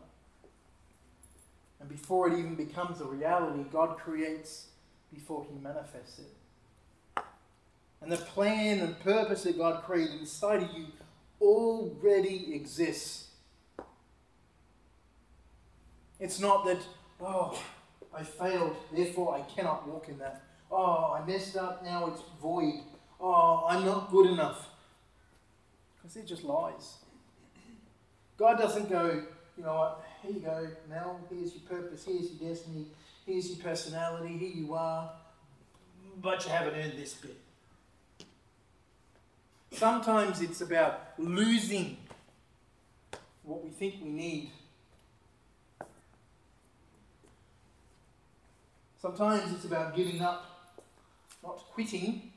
and 1.79 1.89
before 1.89 2.27
it 2.27 2.37
even 2.37 2.53
becomes 2.53 3.01
a 3.01 3.05
reality, 3.05 3.63
God 3.71 3.97
creates 3.97 4.67
before 5.11 5.45
He 5.49 5.57
manifests 5.57 6.19
it. 6.19 7.23
And 8.01 8.11
the 8.11 8.17
plan 8.17 8.79
and 8.79 8.99
purpose 8.99 9.43
that 9.43 9.57
God 9.57 9.83
created 9.83 10.19
inside 10.19 10.61
of 10.63 10.69
you 10.77 10.85
already 11.41 12.53
exists. 12.53 13.29
It's 16.21 16.39
not 16.39 16.65
that, 16.65 16.77
oh, 17.19 17.59
I 18.15 18.21
failed, 18.21 18.75
therefore 18.95 19.35
I 19.35 19.41
cannot 19.51 19.87
walk 19.89 20.07
in 20.07 20.19
that. 20.19 20.43
Oh, 20.71 21.17
I 21.19 21.25
messed 21.25 21.57
up, 21.57 21.83
now 21.83 22.05
it's 22.07 22.21
void. 22.39 22.81
Oh, 23.19 23.65
I'm 23.67 23.83
not 23.83 24.11
good 24.11 24.29
enough. 24.29 24.69
Because 25.97 26.13
they're 26.13 26.23
just 26.23 26.43
lies. 26.43 26.97
God 28.37 28.59
doesn't 28.59 28.87
go, 28.87 29.23
you 29.57 29.63
know 29.63 29.73
what, 29.73 30.05
here 30.21 30.31
you 30.31 30.39
go, 30.41 30.67
Mel, 30.87 31.19
here's 31.27 31.55
your 31.55 31.63
purpose, 31.63 32.05
here's 32.05 32.31
your 32.31 32.49
destiny, 32.49 32.85
here's 33.25 33.49
your 33.49 33.57
personality, 33.57 34.37
here 34.37 34.63
you 34.63 34.75
are, 34.75 35.11
but 36.21 36.45
you 36.45 36.51
haven't 36.51 36.75
earned 36.75 36.99
this 36.99 37.15
bit. 37.15 37.35
Sometimes 39.71 40.39
it's 40.41 40.61
about 40.61 41.13
losing 41.17 41.97
what 43.41 43.63
we 43.63 43.71
think 43.71 43.95
we 44.03 44.09
need 44.09 44.51
Sometimes 49.01 49.51
it's 49.51 49.65
about 49.65 49.95
giving 49.95 50.21
up, 50.21 50.77
not 51.43 51.57
quitting, 51.73 52.31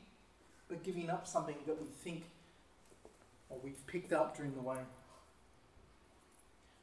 but 0.66 0.83
giving 0.83 1.11
up 1.11 1.27
something 1.27 1.57
that 1.66 1.79
we 1.79 1.87
think 2.03 2.24
or 3.50 3.59
we've 3.62 3.87
picked 3.87 4.14
up 4.14 4.35
during 4.35 4.55
the 4.55 4.62
way. 4.62 4.79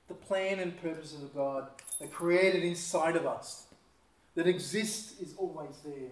The 0.08 0.14
plan 0.14 0.60
and 0.60 0.80
purpose 0.80 1.16
of 1.16 1.34
God 1.34 1.68
that 2.00 2.12
created 2.12 2.64
inside 2.64 3.16
of 3.16 3.26
us, 3.26 3.66
that 4.36 4.46
exists, 4.46 5.20
is 5.20 5.34
always 5.36 5.80
there. 5.84 6.12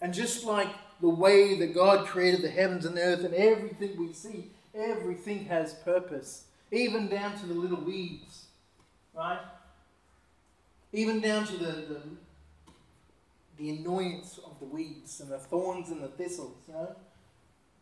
And 0.00 0.14
just 0.14 0.44
like 0.44 0.68
the 1.00 1.08
way 1.08 1.58
that 1.58 1.74
God 1.74 2.06
created 2.06 2.42
the 2.42 2.50
heavens 2.50 2.84
and 2.84 2.96
the 2.96 3.02
earth 3.02 3.24
and 3.24 3.34
everything 3.34 3.98
we 3.98 4.12
see, 4.12 4.52
everything 4.72 5.46
has 5.46 5.74
purpose, 5.74 6.44
even 6.70 7.08
down 7.08 7.36
to 7.40 7.46
the 7.46 7.54
little 7.54 7.80
weeds, 7.80 8.46
right? 9.16 9.40
Even 10.92 11.20
down 11.20 11.44
to 11.46 11.56
the, 11.56 11.72
the 11.72 12.00
the 13.60 13.70
annoyance 13.70 14.40
of 14.44 14.58
the 14.58 14.64
weeds 14.64 15.20
and 15.20 15.30
the 15.30 15.38
thorns 15.38 15.90
and 15.90 16.02
the 16.02 16.08
thistles, 16.08 16.56
you 16.66 16.72
know? 16.72 16.96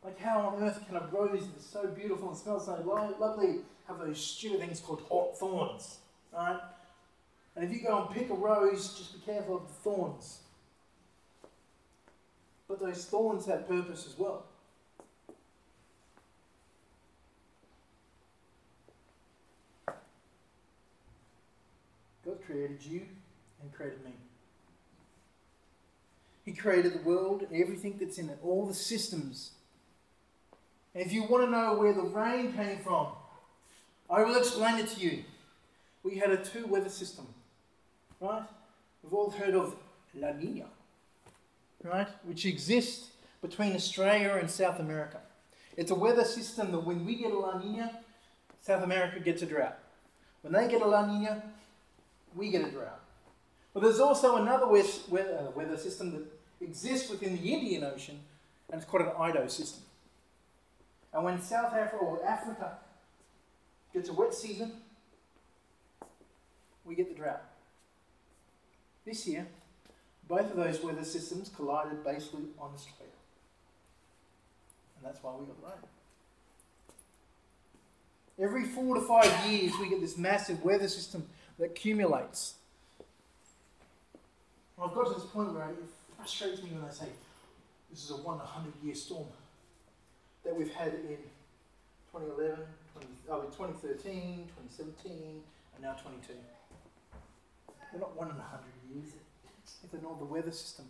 Like 0.03 0.19
how 0.19 0.41
on 0.41 0.62
earth 0.62 0.85
can 0.87 0.97
a 0.97 1.09
rose 1.12 1.47
that's 1.49 1.67
so 1.67 1.87
beautiful 1.87 2.31
and 2.31 2.37
smells 2.37 2.67
so 2.67 3.17
lovely 3.19 3.61
have 3.87 3.99
those 4.01 4.19
stupid 4.19 4.61
things 4.61 4.81
called 4.81 5.03
hot 5.09 5.38
thorns, 5.38 5.99
right? 6.33 6.61
And 7.55 7.64
if 7.64 7.73
you 7.73 7.81
go 7.87 8.07
and 8.07 8.14
pick 8.14 8.29
a 8.29 8.35
rose, 8.35 8.99
just 8.99 9.14
be 9.14 9.33
careful 9.33 9.57
of 9.57 9.69
the 9.69 9.75
thorns. 9.75 10.41
But 12.67 12.81
those 12.81 13.05
thorns 13.05 13.47
have 13.47 13.69
purpose 13.69 14.07
as 14.07 14.19
well. 14.19 14.45
God 22.25 22.38
created 22.45 22.85
you 22.85 23.03
and 23.62 23.73
created 23.73 24.05
me. 24.05 24.12
Created 26.59 26.92
the 26.92 27.09
world 27.09 27.42
and 27.42 27.62
everything 27.62 27.97
that's 28.01 28.18
in 28.18 28.29
it, 28.29 28.38
all 28.42 28.66
the 28.66 28.75
systems. 28.75 29.53
And 30.92 31.07
if 31.07 31.12
you 31.12 31.23
want 31.23 31.44
to 31.44 31.51
know 31.51 31.77
where 31.77 31.92
the 31.92 32.03
rain 32.03 32.53
came 32.53 32.81
from, 32.81 33.09
I 34.11 34.25
will 34.25 34.37
explain 34.37 34.79
it 34.79 34.88
to 34.88 35.01
you. 35.01 35.25
We 36.03 36.16
had 36.16 36.31
a 36.31 36.37
two 36.37 36.66
weather 36.66 36.88
system, 36.88 37.27
right? 38.21 38.42
We've 39.03 39.12
all 39.12 39.31
heard 39.31 39.55
of 39.55 39.77
La 40.14 40.33
Nina, 40.33 40.64
right? 41.85 42.09
Which 42.25 42.44
exists 42.44 43.11
between 43.40 43.77
Australia 43.77 44.37
and 44.40 44.51
South 44.51 44.81
America. 44.81 45.21
It's 45.77 45.92
a 45.92 45.94
weather 45.94 46.25
system 46.25 46.73
that 46.73 46.81
when 46.81 47.07
we 47.07 47.14
get 47.14 47.31
a 47.31 47.38
La 47.38 47.59
Nina, 47.59 48.01
South 48.61 48.83
America 48.83 49.21
gets 49.21 49.42
a 49.42 49.47
drought. 49.47 49.79
When 50.42 50.53
they 50.53 50.66
get 50.68 50.83
a 50.83 50.87
La 50.87 51.07
Nina, 51.07 51.42
we 52.35 52.51
get 52.51 52.66
a 52.66 52.71
drought. 52.71 53.01
But 53.73 53.83
there's 53.83 54.01
also 54.01 54.37
another 54.37 54.66
uh, 54.66 55.51
weather 55.55 55.77
system 55.77 56.12
that 56.12 56.38
exists 56.61 57.11
within 57.11 57.37
the 57.37 57.53
Indian 57.53 57.85
Ocean, 57.85 58.21
and 58.71 58.81
it's 58.81 58.90
called 58.90 59.05
an 59.05 59.12
IDO 59.18 59.47
system. 59.49 59.83
And 61.12 61.25
when 61.25 61.40
South 61.40 61.73
Africa 61.73 61.97
or 61.97 62.25
Africa 62.25 62.79
gets 63.92 64.09
a 64.09 64.12
wet 64.12 64.35
season, 64.35 64.73
we 66.85 66.94
get 66.94 67.09
the 67.09 67.14
drought. 67.14 67.42
This 69.05 69.27
year, 69.27 69.47
both 70.29 70.51
of 70.51 70.57
those 70.57 70.83
weather 70.83 71.05
systems 71.05 71.51
collided 71.55 72.05
basically 72.05 72.44
on 72.59 72.71
Australia. 72.75 73.12
And 74.97 75.07
that's 75.07 75.23
why 75.23 75.33
we 75.33 75.47
got 75.47 75.57
rain. 75.62 75.83
Every 78.40 78.64
four 78.64 78.94
to 78.94 79.01
five 79.01 79.51
years, 79.51 79.73
we 79.81 79.88
get 79.88 80.01
this 80.01 80.16
massive 80.16 80.62
weather 80.62 80.88
system 80.88 81.27
that 81.59 81.66
accumulates. 81.66 82.55
I've 84.81 84.94
got 84.94 85.09
to 85.09 85.14
this 85.14 85.25
point 85.25 85.55
where 85.55 85.71
it 85.71 85.77
frustrates 86.29 86.62
me 86.62 86.71
when 86.77 86.85
I 86.85 86.93
say 86.93 87.07
this 87.91 88.05
is 88.05 88.11
a 88.11 88.17
100 88.17 88.73
year 88.83 88.95
storm 88.95 89.29
that 90.45 90.55
we've 90.55 90.73
had 90.73 90.88
in 90.88 91.17
2011, 92.12 92.59
20, 92.93 93.07
oh, 93.31 93.41
in 93.41 93.47
2013, 93.47 94.49
2017, 94.77 95.41
and 95.75 95.83
now 95.83 95.93
22. 95.95 96.35
They're 97.91 98.01
not 98.01 98.14
one 98.14 98.29
in 98.29 98.37
a 98.37 98.43
hundred 98.43 98.77
years. 98.93 99.12
It's 99.64 99.95
another 99.95 100.27
weather 100.27 100.53
system. 100.53 100.85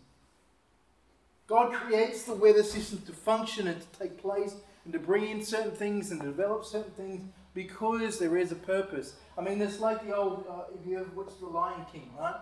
God 1.46 1.72
creates 1.72 2.24
the 2.24 2.34
weather 2.34 2.64
system 2.64 3.02
to 3.06 3.12
function 3.12 3.68
and 3.68 3.80
to 3.80 3.98
take 3.98 4.20
place 4.20 4.56
and 4.82 4.92
to 4.92 4.98
bring 4.98 5.28
in 5.28 5.44
certain 5.44 5.70
things 5.70 6.10
and 6.10 6.20
develop 6.20 6.64
certain 6.64 6.90
things 6.92 7.22
because 7.54 8.18
there 8.18 8.36
is 8.36 8.50
a 8.50 8.56
purpose. 8.56 9.14
I 9.36 9.42
mean, 9.42 9.62
it's 9.62 9.78
like 9.78 10.04
the 10.04 10.16
old, 10.16 10.46
uh, 10.50 10.74
if 10.74 10.84
you 10.84 10.98
ever 10.98 11.10
watched 11.14 11.38
The 11.38 11.46
Lion 11.46 11.86
King, 11.92 12.10
right? 12.18 12.34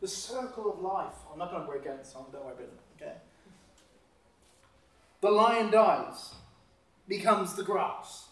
The 0.00 0.08
circle 0.08 0.72
of 0.72 0.80
life. 0.80 1.14
I'm 1.32 1.38
not 1.38 1.50
going 1.50 1.62
to 1.62 1.68
break 1.68 1.86
out 1.86 2.02
the 2.02 2.08
song, 2.08 2.26
don't 2.32 2.44
worry 2.44 2.54
about 2.54 2.64
it, 2.64 3.02
okay? 3.02 3.14
The 5.20 5.30
lion 5.30 5.70
dies, 5.70 6.34
becomes 7.06 7.54
the 7.54 7.62
grass. 7.62 8.28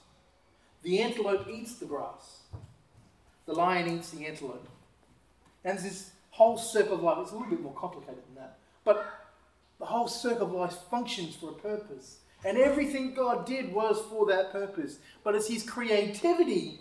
The 0.82 1.00
antelope 1.00 1.46
eats 1.48 1.74
the 1.74 1.86
grass. 1.86 2.42
The 3.46 3.52
lion 3.52 3.98
eats 3.98 4.10
the 4.10 4.26
antelope. 4.26 4.68
And 5.64 5.78
this 5.78 6.12
whole 6.30 6.56
circle 6.56 6.94
of 6.94 7.02
life, 7.02 7.18
it's 7.20 7.32
a 7.32 7.34
little 7.34 7.50
bit 7.50 7.60
more 7.60 7.74
complicated 7.74 8.22
than 8.28 8.42
that. 8.42 8.58
But 8.84 9.04
the 9.78 9.86
whole 9.86 10.08
circle 10.08 10.46
of 10.46 10.52
life 10.52 10.76
functions 10.90 11.36
for 11.36 11.50
a 11.50 11.54
purpose. 11.54 12.18
And 12.44 12.56
everything 12.56 13.14
God 13.14 13.46
did 13.46 13.72
was 13.72 14.00
for 14.08 14.26
that 14.26 14.52
purpose. 14.52 14.98
But 15.24 15.34
it's 15.34 15.48
His 15.48 15.62
creativity 15.62 16.78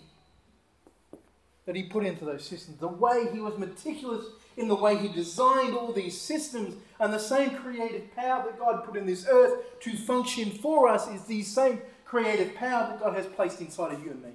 that 1.66 1.76
He 1.76 1.84
put 1.84 2.06
into 2.06 2.26
those 2.26 2.46
systems. 2.46 2.80
The 2.80 2.88
way 2.88 3.28
He 3.34 3.40
was 3.40 3.58
meticulous 3.58 4.26
in 4.58 4.68
the 4.68 4.76
way 4.76 4.98
He 4.98 5.08
designed 5.08 5.76
all 5.76 5.94
these 5.94 6.20
systems, 6.20 6.76
and 7.00 7.14
the 7.14 7.20
same 7.20 7.52
creative 7.52 8.14
power 8.16 8.44
that 8.44 8.60
God 8.60 8.84
put 8.84 8.98
in 8.98 9.06
this 9.06 9.26
earth 9.30 9.80
to 9.82 9.96
function 9.96 10.50
for 10.50 10.90
us 10.90 11.08
is 11.08 11.24
the 11.24 11.44
same 11.44 11.80
creative 12.06 12.56
power 12.56 12.90
that 12.90 13.00
God 13.00 13.16
has 13.16 13.28
placed 13.28 13.62
inside 13.62 13.94
of 13.94 14.04
you 14.04 14.12
and 14.12 14.24
me. 14.24 14.32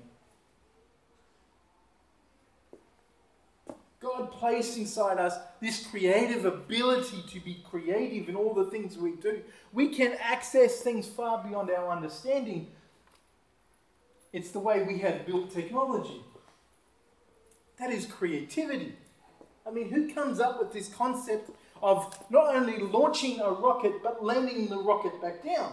God 4.01 4.33
placed 4.33 4.77
inside 4.79 5.19
us 5.19 5.37
this 5.61 5.87
creative 5.87 6.45
ability 6.45 7.23
to 7.29 7.41
be 7.41 7.63
creative 7.69 8.29
in 8.29 8.35
all 8.35 8.53
the 8.53 8.65
things 8.65 8.99
we 8.99 9.13
do. 9.13 9.43
We 9.73 9.89
can 9.89 10.17
access 10.21 10.81
things 10.81 11.07
far 11.07 11.43
beyond 11.43 11.71
our 11.71 11.91
understanding. 11.91 12.67
It's 14.33 14.51
the 14.51 14.59
way 14.59 14.83
we 14.83 14.99
have 14.99 15.25
built 15.25 15.53
technology. 15.53 16.21
That 17.79 17.91
is 17.91 18.07
creativity. 18.07 18.97
I 19.67 19.71
mean, 19.71 19.91
who 19.91 20.13
comes 20.13 20.41
up 20.41 20.59
with 20.59 20.73
this 20.73 20.89
concept 20.89 21.51
of 21.83 22.17
not 22.31 22.55
only 22.55 22.79
launching 22.79 23.41
a 23.41 23.51
rocket 23.51 24.03
but 24.03 24.25
landing 24.25 24.69
the 24.69 24.79
rocket 24.79 25.21
back 25.21 25.45
down? 25.45 25.73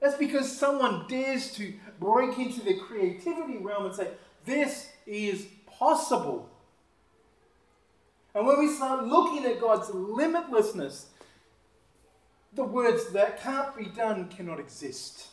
That's 0.00 0.16
because 0.16 0.50
someone 0.50 1.06
dares 1.08 1.52
to 1.52 1.72
break 2.00 2.36
into 2.38 2.60
the 2.60 2.74
creativity 2.74 3.58
realm 3.58 3.86
and 3.86 3.94
say, 3.94 4.08
this 4.44 4.88
is 5.06 5.46
possible. 5.66 6.50
And 8.34 8.46
when 8.46 8.58
we 8.58 8.68
start 8.68 9.06
looking 9.06 9.44
at 9.44 9.60
God's 9.60 9.88
limitlessness, 9.88 11.04
the 12.52 12.64
words 12.64 13.12
that 13.12 13.40
can't 13.40 13.76
be 13.76 13.86
done 13.86 14.28
cannot 14.28 14.58
exist. 14.58 15.28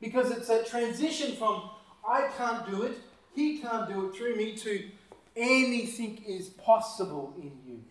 Because 0.00 0.30
it's 0.30 0.48
a 0.48 0.64
transition 0.64 1.36
from 1.36 1.70
I 2.08 2.28
can't 2.36 2.68
do 2.70 2.82
it, 2.82 2.98
He 3.34 3.58
can't 3.58 3.88
do 3.88 4.06
it 4.06 4.16
through 4.16 4.36
me 4.36 4.56
to 4.56 4.90
anything 5.36 6.22
is 6.26 6.48
possible 6.48 7.34
in 7.36 7.52
you. 7.66 7.84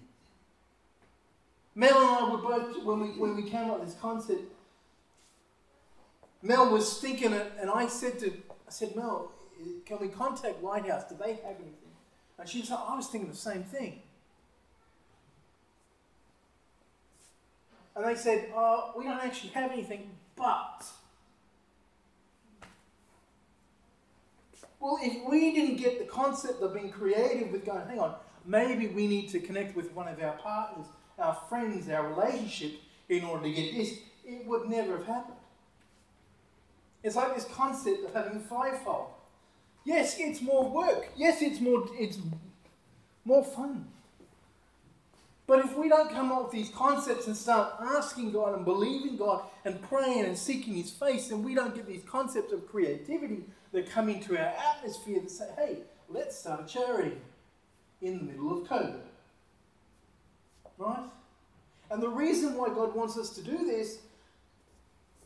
Mel 1.76 1.98
and 1.98 2.10
I 2.10 2.30
were 2.30 2.38
both, 2.38 2.84
when 2.84 3.00
we, 3.02 3.08
when 3.10 3.36
we 3.36 3.50
came 3.50 3.70
up 3.70 3.80
with 3.80 3.90
this 3.90 4.00
concept, 4.00 4.42
Mel 6.42 6.72
was 6.72 7.00
thinking 7.00 7.34
it, 7.34 7.52
and 7.60 7.70
I 7.70 7.88
said 7.88 8.20
to, 8.20 8.28
I 8.28 8.72
said, 8.72 8.96
Mel, 8.96 9.32
can 9.86 10.00
we 10.00 10.10
contact 10.10 10.62
Lighthouse? 10.62 11.10
Do 11.10 11.16
they 11.16 11.34
have 11.34 11.56
anything? 11.56 11.94
And 12.38 12.50
she 12.50 12.64
said, 12.64 12.78
I 12.88 12.96
was 12.96 13.08
thinking 13.08 13.30
the 13.30 13.36
same 13.36 13.64
thing. 13.64 14.02
And 17.96 18.06
they 18.06 18.16
said, 18.16 18.50
oh, 18.56 18.92
we 18.98 19.04
don't 19.06 19.24
actually 19.24 19.52
have 19.52 19.72
anything, 19.72 20.10
but. 20.36 20.84
Well, 24.84 25.00
if 25.02 25.24
we 25.30 25.54
didn't 25.54 25.78
get 25.78 25.98
the 25.98 26.04
concept 26.04 26.62
of 26.62 26.74
being 26.74 26.92
creative 26.92 27.54
with 27.54 27.66
going, 27.66 27.88
hang 27.88 28.00
on, 28.00 28.16
maybe 28.46 28.88
we 28.88 29.08
need 29.08 29.30
to 29.30 29.40
connect 29.40 29.78
with 29.78 29.94
one 29.94 30.10
of 30.10 30.22
our 30.22 30.34
partners, 30.34 30.88
our 31.18 31.36
friends, 31.48 31.88
our 31.88 32.06
relationship 32.10 32.74
in 33.08 33.24
order 33.24 33.46
to 33.46 33.52
get 33.54 33.74
this, 33.74 34.00
it 34.26 34.46
would 34.46 34.70
never 34.70 34.98
have 34.98 35.06
happened. 35.06 35.38
It's 37.02 37.16
like 37.16 37.34
this 37.34 37.46
concept 37.46 38.04
of 38.04 38.14
having 38.14 38.42
fivefold. 38.42 39.08
Yes, 39.86 40.18
it's 40.20 40.42
more 40.42 40.70
work. 40.70 41.08
Yes, 41.16 41.42
it's 41.42 41.62
more 41.62 41.86
it's 41.94 42.18
more 43.24 43.46
fun. 43.46 43.88
But 45.46 45.60
if 45.60 45.78
we 45.78 45.90
don't 45.90 46.10
come 46.10 46.32
up 46.32 46.44
with 46.44 46.52
these 46.54 46.70
concepts 46.70 47.28
and 47.28 47.36
start 47.36 47.76
asking 47.82 48.32
God 48.32 48.56
and 48.56 48.64
believing 48.64 49.18
God 49.18 49.44
and 49.66 49.82
praying 49.82 50.26
and 50.26 50.38
seeking 50.38 50.76
His 50.76 50.90
face, 50.90 51.28
then 51.28 51.44
we 51.44 51.54
don't 51.54 51.76
get 51.76 51.86
these 51.86 52.04
concepts 52.04 52.54
of 52.54 52.68
creativity 52.68 53.44
that 53.74 53.90
come 53.90 54.08
into 54.08 54.38
our 54.38 54.54
atmosphere 54.76 55.20
that 55.20 55.32
say, 55.32 55.50
hey, 55.58 55.78
let's 56.10 56.38
start 56.38 56.64
a 56.64 56.66
charity 56.66 57.18
in 58.02 58.20
the 58.20 58.24
middle 58.24 58.62
of 58.62 58.68
COVID. 58.68 59.02
Right? 60.78 61.04
And 61.90 62.02
the 62.02 62.10
reason 62.10 62.56
why 62.58 62.70
God 62.70 62.96
wants 62.96 63.18
us 63.18 63.30
to 63.32 63.42
do 63.42 63.66
this 63.66 64.00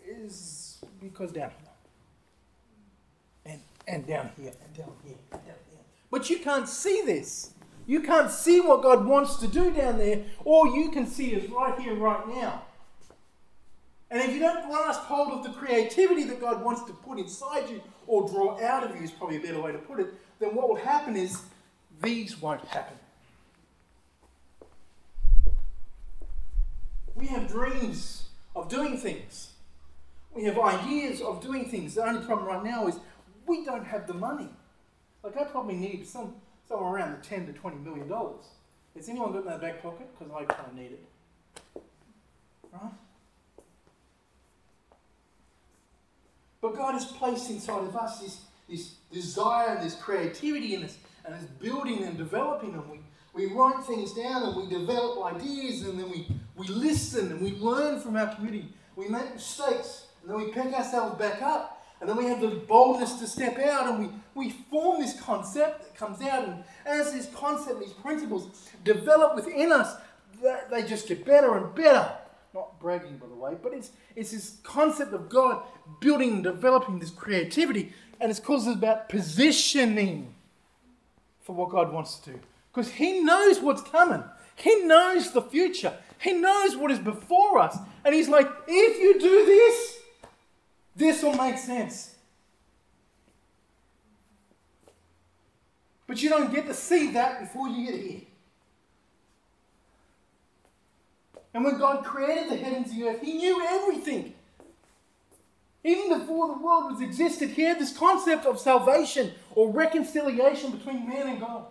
is 0.05 0.79
because 0.99 1.31
down 1.31 1.51
here 3.45 3.53
and, 3.53 3.61
and 3.87 4.07
down 4.07 4.31
here, 4.37 4.51
and 4.63 4.73
down 4.75 4.93
here, 5.03 5.15
and 5.31 5.41
down 5.45 5.55
here. 5.69 5.79
But 6.09 6.29
you 6.29 6.39
can't 6.39 6.67
see 6.67 7.03
this. 7.05 7.51
You 7.87 8.01
can't 8.01 8.29
see 8.29 8.59
what 8.59 8.83
God 8.83 9.05
wants 9.05 9.37
to 9.37 9.47
do 9.47 9.71
down 9.71 9.97
there. 9.97 10.25
All 10.43 10.75
you 10.75 10.91
can 10.91 11.07
see 11.07 11.31
is 11.31 11.49
right 11.49 11.79
here, 11.79 11.95
right 11.95 12.27
now. 12.27 12.63
And 14.11 14.21
if 14.21 14.33
you 14.33 14.39
don't 14.39 14.69
grasp 14.69 15.01
hold 15.03 15.31
of 15.33 15.43
the 15.43 15.57
creativity 15.57 16.23
that 16.25 16.41
God 16.41 16.63
wants 16.63 16.83
to 16.83 16.93
put 16.93 17.17
inside 17.17 17.69
you 17.69 17.81
or 18.05 18.27
draw 18.27 18.59
out 18.61 18.83
of 18.83 18.95
you, 18.95 19.03
is 19.03 19.11
probably 19.11 19.37
a 19.37 19.39
better 19.39 19.61
way 19.61 19.71
to 19.71 19.77
put 19.77 20.01
it, 20.01 20.07
then 20.39 20.53
what 20.53 20.67
will 20.67 20.75
happen 20.75 21.15
is 21.15 21.41
these 22.01 22.41
won't 22.41 22.63
happen. 22.65 22.97
We 27.15 27.27
have 27.27 27.47
dreams 27.47 28.27
of 28.55 28.69
doing 28.69 28.97
things. 28.97 29.51
We 30.33 30.43
have 30.43 30.59
ideas 30.59 31.21
of 31.21 31.41
doing 31.41 31.65
things. 31.65 31.95
The 31.95 32.05
only 32.05 32.25
problem 32.25 32.47
right 32.47 32.63
now 32.63 32.87
is 32.87 32.99
we 33.47 33.63
don't 33.63 33.85
have 33.85 34.07
the 34.07 34.13
money. 34.13 34.49
Like 35.23 35.37
I 35.37 35.45
probably 35.45 35.75
need 35.75 36.05
some 36.05 36.35
somewhere 36.67 36.93
around 36.93 37.17
the 37.17 37.25
ten 37.25 37.45
to 37.45 37.53
twenty 37.53 37.77
million 37.77 38.07
dollars. 38.07 38.45
Has 38.95 39.09
anyone 39.09 39.31
got 39.31 39.43
in 39.43 39.47
their 39.47 39.59
back 39.59 39.81
pocket? 39.81 40.07
Because 40.17 40.33
I 40.33 40.43
kind 40.45 40.67
of 40.69 40.75
need 40.75 40.91
it. 40.93 41.05
Right? 42.73 42.91
But 46.61 46.75
God 46.75 46.93
has 46.93 47.05
placed 47.05 47.49
inside 47.49 47.83
of 47.83 47.95
us 47.95 48.19
this, 48.19 48.41
this 48.67 48.95
desire 49.11 49.75
and 49.75 49.85
this 49.85 49.95
creativity 49.95 50.73
and 50.73 50.83
this, 50.83 50.97
and 51.23 51.35
this 51.35 51.43
building 51.43 52.03
and 52.03 52.17
developing. 52.17 52.73
And 52.73 52.89
we, 52.89 52.99
we 53.33 53.53
write 53.53 53.83
things 53.83 54.13
down 54.13 54.43
and 54.43 54.55
we 54.55 54.67
develop 54.67 55.35
ideas 55.35 55.83
and 55.83 55.99
then 55.99 56.09
we, 56.09 56.27
we 56.55 56.67
listen 56.67 57.31
and 57.31 57.41
we 57.41 57.51
learn 57.51 58.01
from 58.01 58.15
our 58.15 58.33
community. 58.33 58.73
We 58.95 59.07
make 59.07 59.35
mistakes 59.35 60.07
and 60.21 60.31
then 60.31 60.37
we 60.37 60.51
pick 60.51 60.73
ourselves 60.73 61.19
back 61.19 61.41
up 61.43 61.76
and 61.99 62.09
then 62.09 62.15
we 62.15 62.25
have 62.25 62.41
the 62.41 62.47
boldness 62.47 63.13
to 63.13 63.27
step 63.27 63.57
out 63.57 63.87
and 63.87 63.99
we, 64.35 64.45
we 64.45 64.51
form 64.69 65.01
this 65.01 65.19
concept 65.19 65.81
that 65.81 65.95
comes 65.95 66.21
out. 66.21 66.47
And 66.47 66.63
as 66.85 67.11
this 67.11 67.27
concept, 67.33 67.79
these 67.79 67.93
principles 67.93 68.69
develop 68.83 69.35
within 69.35 69.71
us, 69.71 69.95
they 70.69 70.83
just 70.83 71.07
get 71.07 71.25
better 71.25 71.57
and 71.57 71.73
better. 71.73 72.11
Not 72.53 72.79
bragging, 72.79 73.17
by 73.17 73.27
the 73.27 73.35
way, 73.35 73.55
but 73.61 73.73
it's, 73.73 73.91
it's 74.15 74.31
this 74.31 74.57
concept 74.63 75.13
of 75.13 75.27
God 75.27 75.63
building 75.99 76.33
and 76.33 76.43
developing 76.43 76.99
this 76.99 77.09
creativity. 77.09 77.93
And 78.19 78.29
it's 78.31 78.39
it's 78.39 78.67
about 78.67 79.09
positioning 79.09 80.33
for 81.41 81.53
what 81.53 81.69
God 81.69 81.91
wants 81.91 82.19
to 82.19 82.31
do. 82.31 82.39
Because 82.73 82.91
He 82.91 83.21
knows 83.21 83.59
what's 83.59 83.81
coming, 83.81 84.23
He 84.55 84.83
knows 84.83 85.31
the 85.31 85.41
future, 85.41 85.93
He 86.19 86.33
knows 86.33 86.75
what 86.75 86.91
is 86.91 86.99
before 86.99 87.59
us. 87.59 87.77
And 88.05 88.13
He's 88.13 88.29
like, 88.29 88.47
if 88.67 88.99
you 88.99 89.19
do 89.19 89.45
this, 89.45 89.96
this 90.97 91.21
will 91.21 91.35
make 91.35 91.57
sense. 91.57 92.15
But 96.07 96.21
you 96.21 96.29
don't 96.29 96.53
get 96.53 96.65
to 96.67 96.73
see 96.73 97.11
that 97.11 97.41
before 97.41 97.67
you 97.67 97.85
get 97.91 98.01
here. 98.01 98.21
And 101.53 101.63
when 101.63 101.77
God 101.77 102.03
created 102.03 102.49
the 102.49 102.55
heavens 102.55 102.91
and 102.91 103.01
the 103.01 103.07
earth, 103.09 103.21
He 103.21 103.33
knew 103.33 103.63
everything. 103.65 104.33
Even 105.83 106.19
before 106.19 106.47
the 106.47 106.61
world 106.61 106.91
was 106.91 107.01
existed, 107.01 107.51
He 107.51 107.63
had 107.63 107.79
this 107.79 107.95
concept 107.95 108.45
of 108.45 108.59
salvation 108.59 109.31
or 109.53 109.71
reconciliation 109.71 110.71
between 110.71 111.07
man 111.07 111.27
and 111.27 111.39
God. 111.39 111.65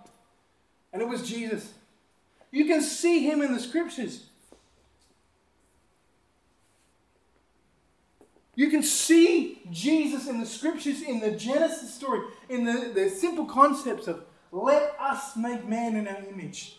And 0.92 1.02
it 1.02 1.08
was 1.08 1.28
Jesus. 1.28 1.72
You 2.50 2.64
can 2.66 2.80
see 2.80 3.20
Him 3.20 3.42
in 3.42 3.52
the 3.52 3.60
scriptures. 3.60 4.25
You 8.56 8.70
can 8.70 8.82
see 8.82 9.60
Jesus 9.70 10.26
in 10.26 10.40
the 10.40 10.46
scriptures, 10.46 11.02
in 11.02 11.20
the 11.20 11.30
Genesis 11.30 11.94
story, 11.94 12.22
in 12.48 12.64
the, 12.64 12.90
the 12.94 13.10
simple 13.10 13.44
concepts 13.44 14.08
of 14.08 14.24
let 14.50 14.96
us 14.98 15.36
make 15.36 15.68
man 15.68 15.94
in 15.94 16.08
our 16.08 16.24
image. 16.28 16.78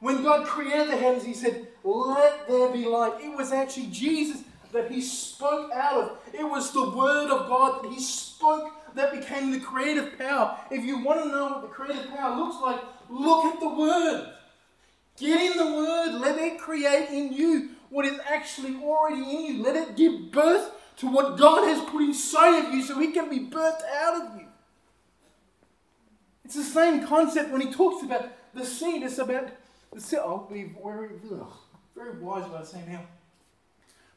When 0.00 0.22
God 0.22 0.46
created 0.46 0.88
the 0.88 0.96
heavens, 0.96 1.24
He 1.24 1.34
said, 1.34 1.68
Let 1.84 2.48
there 2.48 2.72
be 2.72 2.86
light. 2.86 3.20
It 3.22 3.36
was 3.36 3.52
actually 3.52 3.88
Jesus 3.88 4.42
that 4.72 4.90
He 4.90 5.02
spoke 5.02 5.70
out 5.72 6.02
of. 6.02 6.18
It 6.32 6.44
was 6.44 6.72
the 6.72 6.88
Word 6.88 7.30
of 7.30 7.48
God 7.48 7.84
that 7.84 7.92
He 7.92 8.00
spoke 8.00 8.72
that 8.94 9.12
became 9.12 9.50
the 9.50 9.60
creative 9.60 10.18
power. 10.18 10.58
If 10.70 10.82
you 10.84 11.04
want 11.04 11.22
to 11.22 11.28
know 11.28 11.48
what 11.48 11.62
the 11.62 11.68
creative 11.68 12.08
power 12.08 12.36
looks 12.36 12.56
like, 12.62 12.80
look 13.10 13.44
at 13.44 13.60
the 13.60 13.68
Word. 13.68 14.32
Get 15.18 15.38
in 15.38 15.58
the 15.58 15.76
Word. 15.76 16.20
Let 16.20 16.38
it 16.38 16.58
create 16.58 17.10
in 17.10 17.34
you 17.34 17.70
what 17.90 18.06
is 18.06 18.18
actually 18.26 18.76
already 18.76 19.22
in 19.22 19.46
you. 19.46 19.62
Let 19.62 19.76
it 19.76 19.96
give 19.96 20.30
birth 20.30 20.70
to 20.98 21.06
what 21.06 21.36
God 21.36 21.66
has 21.66 21.82
put 21.90 22.02
inside 22.02 22.64
of 22.64 22.74
you 22.74 22.82
so 22.82 22.98
He 22.98 23.12
can 23.12 23.28
be 23.28 23.40
birthed 23.40 23.82
out 23.94 24.22
of 24.22 24.40
you. 24.40 24.46
It's 26.44 26.54
the 26.54 26.62
same 26.62 27.06
concept 27.06 27.50
when 27.50 27.60
He 27.60 27.72
talks 27.72 28.04
about 28.04 28.30
the 28.54 28.64
seed. 28.64 29.02
It's 29.02 29.18
about 29.18 29.50
the 29.92 30.00
seed. 30.00 30.20
I'll 30.20 30.48
be 30.50 30.72
very, 30.82 31.10
very 31.94 32.18
wise 32.18 32.48
what 32.48 32.60
I 32.60 32.64
say 32.64 32.82
now. 32.88 33.02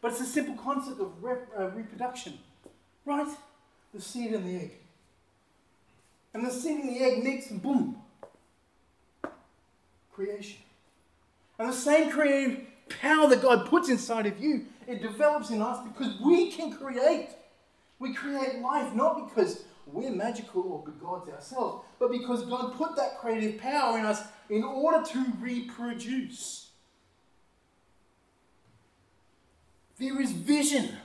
But 0.01 0.11
it's 0.11 0.21
a 0.21 0.25
simple 0.25 0.55
concept 0.55 0.99
of 0.99 1.23
rep, 1.23 1.47
uh, 1.57 1.69
reproduction, 1.69 2.37
right? 3.05 3.27
The 3.93 4.01
seed 4.01 4.33
and 4.33 4.45
the 4.45 4.63
egg. 4.63 4.71
And 6.33 6.45
the 6.45 6.51
seed 6.51 6.79
and 6.79 6.89
the 6.89 6.99
egg 6.99 7.45
and 7.49 7.61
boom, 7.61 7.95
creation. 10.11 10.59
And 11.57 11.69
the 11.69 11.73
same 11.73 12.11
creative 12.11 12.65
power 12.89 13.27
that 13.29 13.41
God 13.41 13.67
puts 13.67 13.89
inside 13.89 14.25
of 14.25 14.39
you, 14.39 14.65
it 14.87 15.01
develops 15.01 15.49
in 15.49 15.61
us 15.61 15.85
because 15.87 16.19
we 16.19 16.51
can 16.51 16.73
create. 16.73 17.29
We 17.99 18.13
create 18.13 18.59
life 18.59 18.93
not 18.93 19.29
because 19.29 19.63
we're 19.85 20.11
magical 20.11 20.61
or 20.63 20.83
good 20.83 20.99
gods 20.99 21.29
ourselves, 21.29 21.85
but 21.99 22.11
because 22.11 22.43
God 22.45 22.75
put 22.75 22.95
that 22.95 23.19
creative 23.19 23.59
power 23.59 23.97
in 23.97 24.05
us 24.05 24.21
in 24.49 24.63
order 24.63 25.05
to 25.11 25.25
reproduce. 25.39 26.69
There 29.99 30.19
is 30.21 30.31
vision, 30.31 30.97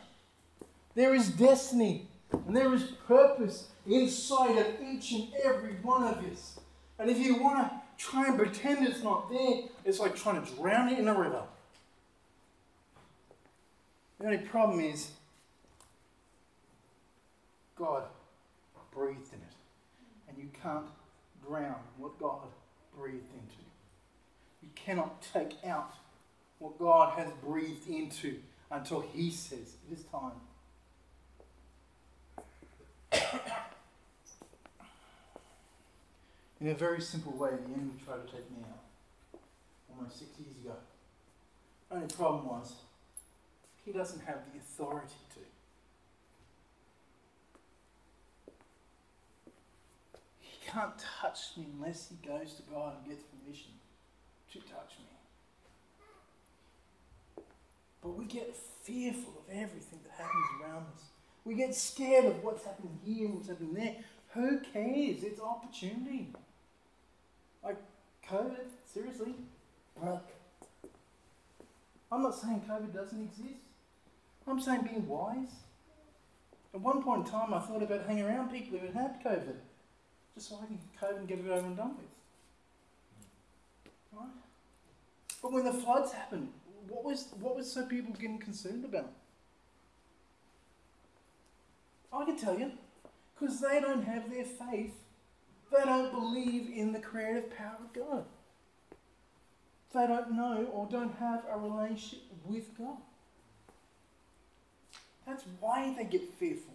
there 0.95 1.15
is 1.15 1.29
destiny, 1.29 2.09
and 2.33 2.57
there 2.57 2.75
is 2.75 2.83
purpose 3.07 3.69
inside 3.87 4.57
of 4.57 4.67
each 4.83 5.13
and 5.13 5.29
every 5.45 5.75
one 5.83 6.05
of 6.05 6.25
us. 6.31 6.59
And 6.99 7.11
if 7.11 7.19
you 7.19 7.41
want 7.41 7.59
to 7.59 7.71
try 7.97 8.27
and 8.27 8.39
pretend 8.39 8.87
it's 8.87 9.03
not 9.03 9.31
there, 9.31 9.63
it's 9.85 9.99
like 9.99 10.17
trying 10.17 10.45
to 10.45 10.55
drown 10.55 10.89
it 10.89 10.99
in 10.99 11.09
a 11.09 11.19
river. 11.19 11.43
The 14.19 14.27
only 14.27 14.39
problem 14.39 14.81
is 14.81 15.11
God 17.77 18.03
breathed 18.93 19.33
in 19.33 19.39
it. 19.39 19.55
And 20.29 20.37
you 20.37 20.49
can't 20.63 20.87
drown 21.47 21.77
what 21.97 22.19
God 22.19 22.41
breathed 22.97 23.33
into. 23.33 23.63
You 24.63 24.69
cannot 24.75 25.23
take 25.33 25.55
out 25.65 25.95
what 26.59 26.79
God 26.79 27.17
has 27.19 27.29
breathed 27.45 27.89
into 27.89 28.39
until 28.71 29.01
He 29.01 29.31
says 29.31 29.77
it 29.89 29.95
is 29.99 30.05
time. 30.05 30.33
In 36.61 36.67
a 36.67 36.75
very 36.75 37.01
simple 37.01 37.31
way, 37.33 37.51
the 37.51 37.73
enemy 37.73 37.93
tried 38.05 38.27
to 38.27 38.33
take 38.33 38.51
me 38.51 38.65
out 38.69 38.81
almost 39.89 40.19
six 40.19 40.31
years 40.41 40.57
ago. 40.65 40.75
Only 41.91 42.09
problem 42.09 42.47
was, 42.47 42.73
he 43.89 43.99
doesn't 43.99 44.21
have 44.21 44.41
the 44.53 44.59
authority 44.59 45.15
to. 45.35 45.41
He 50.41 50.71
can't 50.71 50.93
touch 51.21 51.57
me 51.57 51.67
unless 51.75 52.11
he 52.11 52.17
goes 52.27 52.55
to 52.55 52.63
God 52.71 52.97
and 52.99 53.09
gets 53.09 53.23
permission 53.25 53.73
to 54.53 54.59
touch 54.59 54.99
me. 54.99 55.05
But 58.03 58.11
we 58.11 58.27
get 58.27 58.55
fearful 58.83 59.43
of 59.47 59.55
everything 59.55 60.01
that 60.05 60.13
happens 60.23 60.47
around 60.63 60.85
us. 60.95 61.05
We 61.45 61.55
get 61.55 61.75
scared 61.75 62.27
of 62.27 62.45
what's 62.45 62.65
happening 62.65 62.99
here 63.05 63.27
and 63.27 63.37
what's 63.37 63.49
happening 63.49 63.73
there. 63.73 63.97
Who 64.35 64.61
cares? 64.61 65.23
It's 65.23 65.41
opportunity. 65.41 66.29
Like 67.65 67.79
COVID, 68.29 68.69
seriously. 68.85 69.35
Like, 70.01 70.29
I'm 72.13 72.23
not 72.23 72.35
saying 72.35 72.63
COVID 72.69 72.93
doesn't 72.93 73.23
exist. 73.23 73.68
I'm 74.49 74.61
saying 74.61 74.83
being 74.83 75.07
wise. 75.07 75.53
At 76.75 76.81
one 76.81 77.03
point 77.03 77.27
in 77.27 77.33
time, 77.33 77.53
I 77.53 77.61
thought 77.61 77.83
about 77.83 78.07
hanging 78.07 78.25
around 78.25 78.51
people 78.51 78.79
who 78.79 78.87
had 78.87 78.95
had 78.95 79.25
COVID, 79.25 79.57
just 80.35 80.49
so 80.49 80.59
I 80.63 80.67
can 80.67 80.79
COVID 81.01 81.19
and 81.19 81.29
get 81.29 81.39
it 81.39 81.51
over 81.51 81.67
and 81.67 81.77
done 81.77 81.97
with. 81.97 82.07
Right? 84.13 84.29
But 85.43 85.53
when 85.53 85.65
the 85.65 85.73
floods 85.73 86.13
happened, 86.13 86.49
what 86.89 87.05
was 87.05 87.29
what 87.41 87.57
was 87.57 87.71
so 87.71 87.85
people 87.87 88.15
getting 88.15 88.39
concerned 88.39 88.85
about? 88.85 89.11
I 92.13 92.25
can 92.25 92.37
tell 92.37 92.59
you, 92.59 92.73
because 93.39 93.61
they 93.61 93.81
don't 93.81 94.03
have 94.03 94.31
their 94.31 94.45
faith, 94.45 94.95
they 95.71 95.85
don't 95.85 96.11
believe 96.13 96.71
in 96.75 96.93
the 96.93 97.01
creative 97.01 97.55
power 97.57 97.77
of 97.85 97.93
God. 97.93 98.25
They 99.95 100.07
don't 100.07 100.33
know 100.33 100.69
or 100.73 100.87
don't 100.91 101.15
have 101.17 101.45
a 101.51 101.59
relationship 101.59 102.21
with 102.45 102.77
God. 102.77 102.99
That's 105.29 105.45
why 105.61 105.95
they 105.97 106.05
get 106.05 106.23
fearful. 106.39 106.75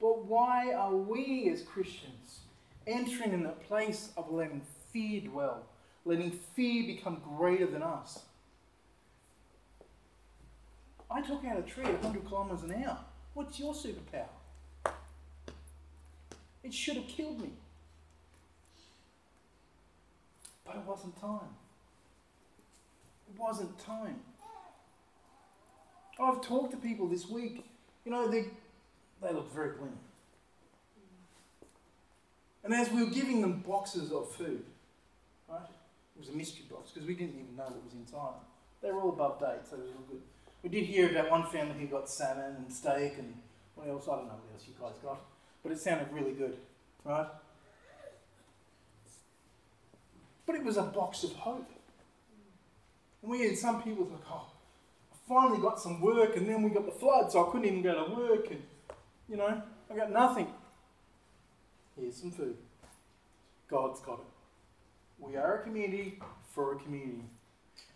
But 0.00 0.24
why 0.24 0.72
are 0.72 0.94
we 0.94 1.50
as 1.52 1.62
Christians 1.62 2.40
entering 2.86 3.32
in 3.32 3.42
the 3.42 3.48
place 3.48 4.10
of 4.16 4.30
letting 4.30 4.62
fear 4.92 5.20
dwell, 5.20 5.64
letting 6.04 6.30
fear 6.30 6.86
become 6.86 7.20
greater 7.36 7.66
than 7.66 7.82
us? 7.82 8.20
I 11.10 11.22
took 11.22 11.44
out 11.44 11.58
a 11.58 11.62
tree 11.62 11.84
at 11.84 12.00
100 12.02 12.28
kilometres 12.28 12.62
an 12.62 12.84
hour. 12.84 12.98
What's 13.34 13.58
your 13.58 13.74
superpower? 13.74 14.28
It 16.62 16.72
should 16.72 16.96
have 16.96 17.08
killed 17.08 17.40
me. 17.40 17.50
But 20.64 20.76
it 20.76 20.82
wasn't 20.86 21.20
time. 21.20 21.56
It 23.28 23.40
wasn't 23.40 23.76
time. 23.80 24.20
I've 26.20 26.42
talked 26.42 26.72
to 26.72 26.76
people 26.76 27.08
this 27.08 27.28
week 27.28 27.64
you 28.08 28.14
know, 28.14 28.26
they, 28.26 28.46
they 29.20 29.34
look 29.34 29.52
very 29.52 29.72
clean. 29.72 29.92
And 32.64 32.72
as 32.72 32.90
we 32.90 33.04
were 33.04 33.10
giving 33.10 33.42
them 33.42 33.62
boxes 33.66 34.10
of 34.12 34.32
food, 34.32 34.64
right? 35.46 35.60
It 36.16 36.18
was 36.18 36.30
a 36.30 36.32
mystery 36.32 36.64
box 36.70 36.90
because 36.90 37.06
we 37.06 37.14
didn't 37.14 37.34
even 37.34 37.54
know 37.54 37.64
what 37.64 37.84
was 37.84 37.92
inside. 37.92 38.40
They 38.80 38.90
were 38.90 39.02
all 39.02 39.10
above 39.10 39.38
date, 39.38 39.68
so 39.68 39.76
it 39.76 39.82
was 39.82 39.90
all 39.90 40.04
good. 40.08 40.22
We 40.62 40.70
did 40.70 40.86
hear 40.86 41.10
about 41.10 41.30
one 41.30 41.44
family 41.48 41.78
who 41.78 41.86
got 41.86 42.08
salmon 42.08 42.56
and 42.56 42.72
steak 42.72 43.18
and 43.18 43.34
what 43.74 43.86
else? 43.88 44.08
I 44.08 44.16
don't 44.16 44.24
know 44.24 44.40
what 44.40 44.54
else 44.54 44.64
you 44.66 44.74
guys 44.80 44.94
got, 45.04 45.20
but 45.62 45.72
it 45.72 45.78
sounded 45.78 46.08
really 46.10 46.32
good, 46.32 46.56
right? 47.04 47.26
But 50.46 50.56
it 50.56 50.64
was 50.64 50.78
a 50.78 50.82
box 50.82 51.24
of 51.24 51.32
hope. 51.34 51.70
And 53.20 53.30
we 53.30 53.46
had 53.46 53.58
some 53.58 53.82
people 53.82 54.04
like, 54.06 54.24
oh, 54.30 54.46
finally 55.28 55.60
got 55.60 55.80
some 55.80 56.00
work, 56.00 56.36
and 56.36 56.48
then 56.48 56.62
we 56.62 56.70
got 56.70 56.86
the 56.86 56.92
flood, 56.92 57.30
so 57.30 57.46
I 57.46 57.52
couldn't 57.52 57.66
even 57.66 57.82
go 57.82 58.06
to 58.06 58.14
work, 58.14 58.50
and 58.50 58.62
you 59.28 59.36
know, 59.36 59.62
I 59.90 59.96
got 59.96 60.10
nothing. 60.10 60.48
Here's 61.96 62.16
some 62.16 62.30
food. 62.30 62.56
God's 63.68 64.00
got 64.00 64.20
it. 64.20 64.26
We 65.18 65.36
are 65.36 65.60
a 65.60 65.62
community 65.62 66.20
for 66.54 66.74
a 66.74 66.78
community. 66.78 67.24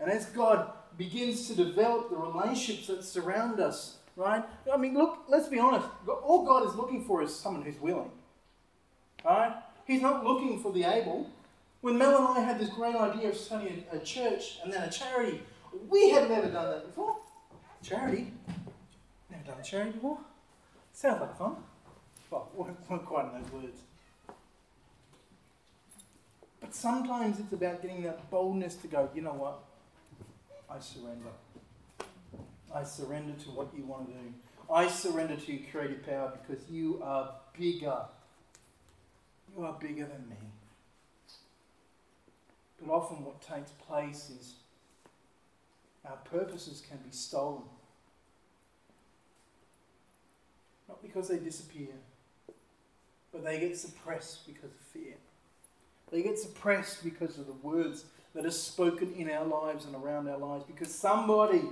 And 0.01 0.11
as 0.11 0.27
God 0.27 0.71
begins 0.99 1.47
to 1.49 1.55
develop 1.55 2.11
the 2.11 2.17
relationships 2.17 2.89
that 2.89 3.05
surround 3.05 3.61
us, 3.61 3.97
right? 4.17 4.45
I 4.73 4.77
mean, 4.77 4.95
look, 4.95 5.21
let's 5.29 5.49
be 5.49 5.59
honest. 5.59 5.87
All 6.07 6.45
God 6.45 6.69
is 6.69 6.75
looking 6.75 7.05
for 7.05 7.23
is 7.23 7.35
someone 7.35 7.63
who's 7.63 7.81
willing. 7.81 8.11
Right? 9.25 9.55
He's 9.87 10.03
not 10.03 10.25
looking 10.25 10.61
for 10.61 10.73
the 10.73 10.85
able. 10.85 11.31
When 11.81 11.99
Mel 11.99 12.17
and 12.17 12.39
I 12.39 12.41
had 12.41 12.61
this 12.61 12.69
great 12.69 12.95
idea 12.95 13.31
of 13.31 13.37
starting 13.37 13.85
a, 13.93 13.97
a 13.97 14.01
church 14.01 14.59
and 14.63 14.73
then 14.73 14.83
a 14.83 14.91
charity, 14.91 15.43
we 15.89 16.11
had 16.11 16.29
never 16.29 16.49
done 16.49 16.71
that 16.71 16.87
before. 16.87 17.17
Charity? 17.83 18.33
Never 19.31 19.45
done 19.45 19.63
charity 19.63 19.93
before? 19.93 20.19
Sounds 20.93 21.21
like 21.21 21.37
fun. 21.37 21.57
Well, 22.31 22.49
weren't 22.55 23.05
quite 23.07 23.27
in 23.27 23.43
those 23.43 23.53
words. 23.53 23.81
But 26.61 26.75
sometimes 26.75 27.41
it's 27.41 27.53
about 27.53 27.83
getting 27.83 28.03
that 28.05 28.31
boldness 28.31 28.77
to 28.77 28.87
go, 28.87 29.11
you 29.15 29.23
know 29.23 29.33
what? 29.33 29.65
I 30.71 30.79
surrender. 30.79 31.31
I 32.75 32.85
surrender 32.85 33.35
to 33.45 33.51
what 33.51 33.69
you 33.77 33.85
want 33.85 34.09
to 34.09 34.15
do. 34.15 34.35
I 34.73 34.89
surrender 34.89 35.37
to 35.37 35.53
your 35.53 35.69
creative 35.71 36.07
power 36.07 36.33
because 36.41 36.65
you 36.71 37.01
are 37.03 37.35
bigger. 37.59 38.07
You 39.55 39.65
are 39.65 39.77
bigger 39.79 40.07
than 40.07 40.29
me. 40.31 40.37
But 42.81 42.93
often 42.93 43.25
what 43.25 43.43
takes 43.43 43.73
place 43.73 44.31
is 44.31 44.55
our 46.05 46.17
purposes 46.17 46.83
can 46.89 46.99
be 46.99 47.11
stolen. 47.11 47.63
Not 50.93 51.03
because 51.03 51.29
they 51.29 51.39
disappear, 51.39 51.89
but 53.33 53.43
they 53.43 53.59
get 53.59 53.79
suppressed 53.79 54.47
because 54.47 54.73
of 54.73 54.81
fear. 54.93 55.15
They 56.11 56.23
get 56.23 56.39
suppressed 56.39 57.03
because 57.03 57.39
of 57.39 57.47
the 57.47 57.55
words 57.55 58.05
that 58.35 58.45
are 58.45 58.51
spoken 58.51 59.15
in 59.15 59.31
our 59.31 59.47
lives 59.47 59.87
and 59.87 59.95
around 59.95 60.29
our 60.29 60.37
lives. 60.37 60.65
Because 60.67 60.95
somebody 60.95 61.63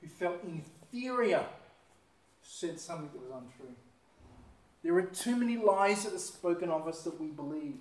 who 0.00 0.08
felt 0.08 0.38
inferior 0.42 1.46
said 2.42 2.80
something 2.80 3.10
that 3.12 3.22
was 3.22 3.30
untrue. 3.30 3.76
There 4.82 4.96
are 4.96 5.02
too 5.02 5.36
many 5.36 5.56
lies 5.56 6.02
that 6.02 6.14
are 6.14 6.18
spoken 6.18 6.70
of 6.70 6.88
us 6.88 7.02
that 7.02 7.20
we 7.20 7.28
believe. 7.28 7.76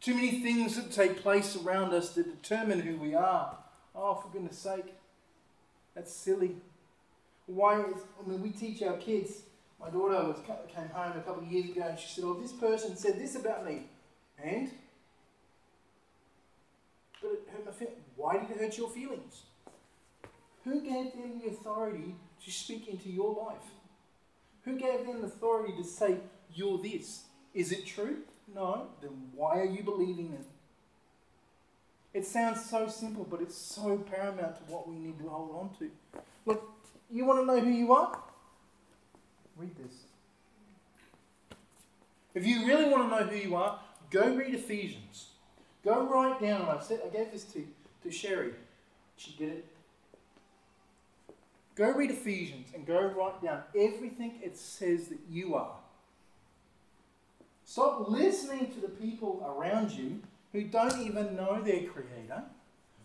Too 0.00 0.14
many 0.14 0.40
things 0.40 0.76
that 0.76 0.92
take 0.92 1.20
place 1.20 1.56
around 1.56 1.92
us 1.92 2.14
that 2.14 2.42
determine 2.42 2.80
who 2.80 2.96
we 2.96 3.14
are. 3.14 3.54
Oh, 3.94 4.14
for 4.14 4.28
goodness 4.28 4.58
sake, 4.58 4.94
that's 5.94 6.10
silly. 6.10 6.56
Why 7.48 7.80
is, 7.80 8.02
I 8.22 8.28
mean, 8.28 8.42
we 8.42 8.50
teach 8.50 8.82
our 8.82 8.98
kids. 8.98 9.42
My 9.80 9.88
daughter 9.88 10.28
was, 10.28 10.38
came 10.74 10.88
home 10.88 11.12
a 11.16 11.22
couple 11.22 11.42
of 11.42 11.50
years 11.50 11.70
ago 11.70 11.86
and 11.88 11.98
she 11.98 12.08
said, 12.08 12.24
Oh, 12.24 12.34
this 12.34 12.52
person 12.52 12.94
said 12.96 13.18
this 13.18 13.36
about 13.36 13.64
me. 13.64 13.84
And? 14.42 14.70
But 17.22 17.32
it 17.32 17.48
hurt 17.50 17.66
my 17.66 17.72
feelings. 17.72 17.96
Why 18.16 18.38
did 18.38 18.50
it 18.50 18.58
hurt 18.58 18.76
your 18.76 18.90
feelings? 18.90 19.42
Who 20.64 20.82
gave 20.82 21.12
them 21.12 21.40
the 21.42 21.50
authority 21.50 22.14
to 22.44 22.50
speak 22.50 22.86
into 22.86 23.08
your 23.08 23.34
life? 23.34 23.70
Who 24.64 24.78
gave 24.78 25.06
them 25.06 25.22
the 25.22 25.28
authority 25.28 25.72
to 25.78 25.84
say, 25.84 26.18
You're 26.54 26.78
this? 26.78 27.22
Is 27.54 27.72
it 27.72 27.86
true? 27.86 28.18
No. 28.54 28.88
Then 29.00 29.10
why 29.34 29.60
are 29.60 29.66
you 29.66 29.82
believing 29.82 30.34
it? 30.38 30.44
It 32.12 32.26
sounds 32.26 32.68
so 32.68 32.88
simple, 32.88 33.26
but 33.28 33.40
it's 33.40 33.56
so 33.56 33.96
paramount 33.96 34.56
to 34.56 34.72
what 34.72 34.86
we 34.86 34.96
need 34.96 35.18
to 35.20 35.28
hold 35.28 35.50
on 35.54 35.70
to. 35.78 36.20
Look, 36.44 36.70
you 37.10 37.24
want 37.24 37.40
to 37.40 37.46
know 37.46 37.60
who 37.60 37.70
you 37.70 37.92
are? 37.92 38.18
Read 39.56 39.76
this. 39.76 39.92
If 42.34 42.46
you 42.46 42.66
really 42.66 42.84
want 42.84 43.10
to 43.10 43.16
know 43.16 43.30
who 43.30 43.36
you 43.36 43.56
are, 43.56 43.80
go 44.10 44.34
read 44.34 44.54
Ephesians. 44.54 45.30
Go 45.84 46.06
write 46.06 46.40
down, 46.40 46.62
I 46.68 46.80
said 46.82 47.00
I 47.04 47.08
gave 47.08 47.32
this 47.32 47.44
to, 47.44 47.66
to 48.02 48.10
Sherry. 48.10 48.52
She 49.16 49.32
did 49.32 49.48
it. 49.48 49.64
Go 51.74 51.92
read 51.92 52.10
Ephesians 52.10 52.68
and 52.74 52.86
go 52.86 53.00
write 53.00 53.42
down 53.42 53.62
everything 53.76 54.34
it 54.42 54.56
says 54.56 55.08
that 55.08 55.18
you 55.30 55.54
are. 55.54 55.76
Stop 57.64 58.08
listening 58.08 58.72
to 58.72 58.80
the 58.80 58.88
people 58.88 59.44
around 59.46 59.92
you 59.92 60.20
who 60.52 60.64
don't 60.64 61.00
even 61.00 61.36
know 61.36 61.60
their 61.62 61.84
Creator, 61.84 62.42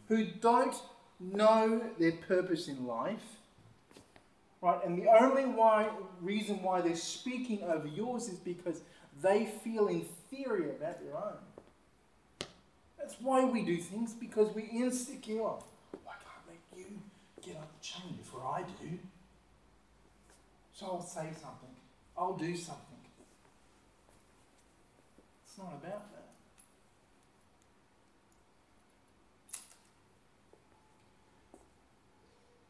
who 0.08 0.26
don't 0.26 0.76
know 1.20 1.82
their 2.00 2.14
purpose 2.14 2.68
in 2.68 2.88
life. 2.88 3.38
Right? 4.64 4.80
And 4.86 4.98
the 4.98 5.10
only 5.10 5.44
why, 5.44 5.90
reason 6.22 6.64
why 6.64 6.80
they're 6.80 6.96
speaking 6.96 7.64
over 7.64 7.86
yours 7.86 8.30
is 8.30 8.40
because 8.40 8.82
they 9.22 9.46
feel 9.46 9.90
inferior 9.90 10.70
about 10.70 11.04
their 11.04 11.18
own. 11.18 12.48
That's 12.98 13.16
why 13.20 13.44
we 13.44 13.66
do 13.66 13.76
things, 13.76 14.14
because 14.14 14.56
we're 14.56 14.70
insecure. 14.72 15.42
Why 15.42 16.14
can't 16.24 16.48
let 16.48 16.80
you 16.80 16.86
get 17.42 17.58
up 17.58 17.78
the 17.78 17.86
chain 17.86 18.16
before 18.18 18.46
I 18.46 18.64
do? 18.82 18.98
So 20.72 20.86
I'll 20.86 21.02
say 21.02 21.28
something. 21.34 21.76
I'll 22.18 22.38
do 22.38 22.56
something. 22.56 22.86
It's 25.46 25.58
not 25.58 25.74
about 25.84 26.10
that. 26.14 26.30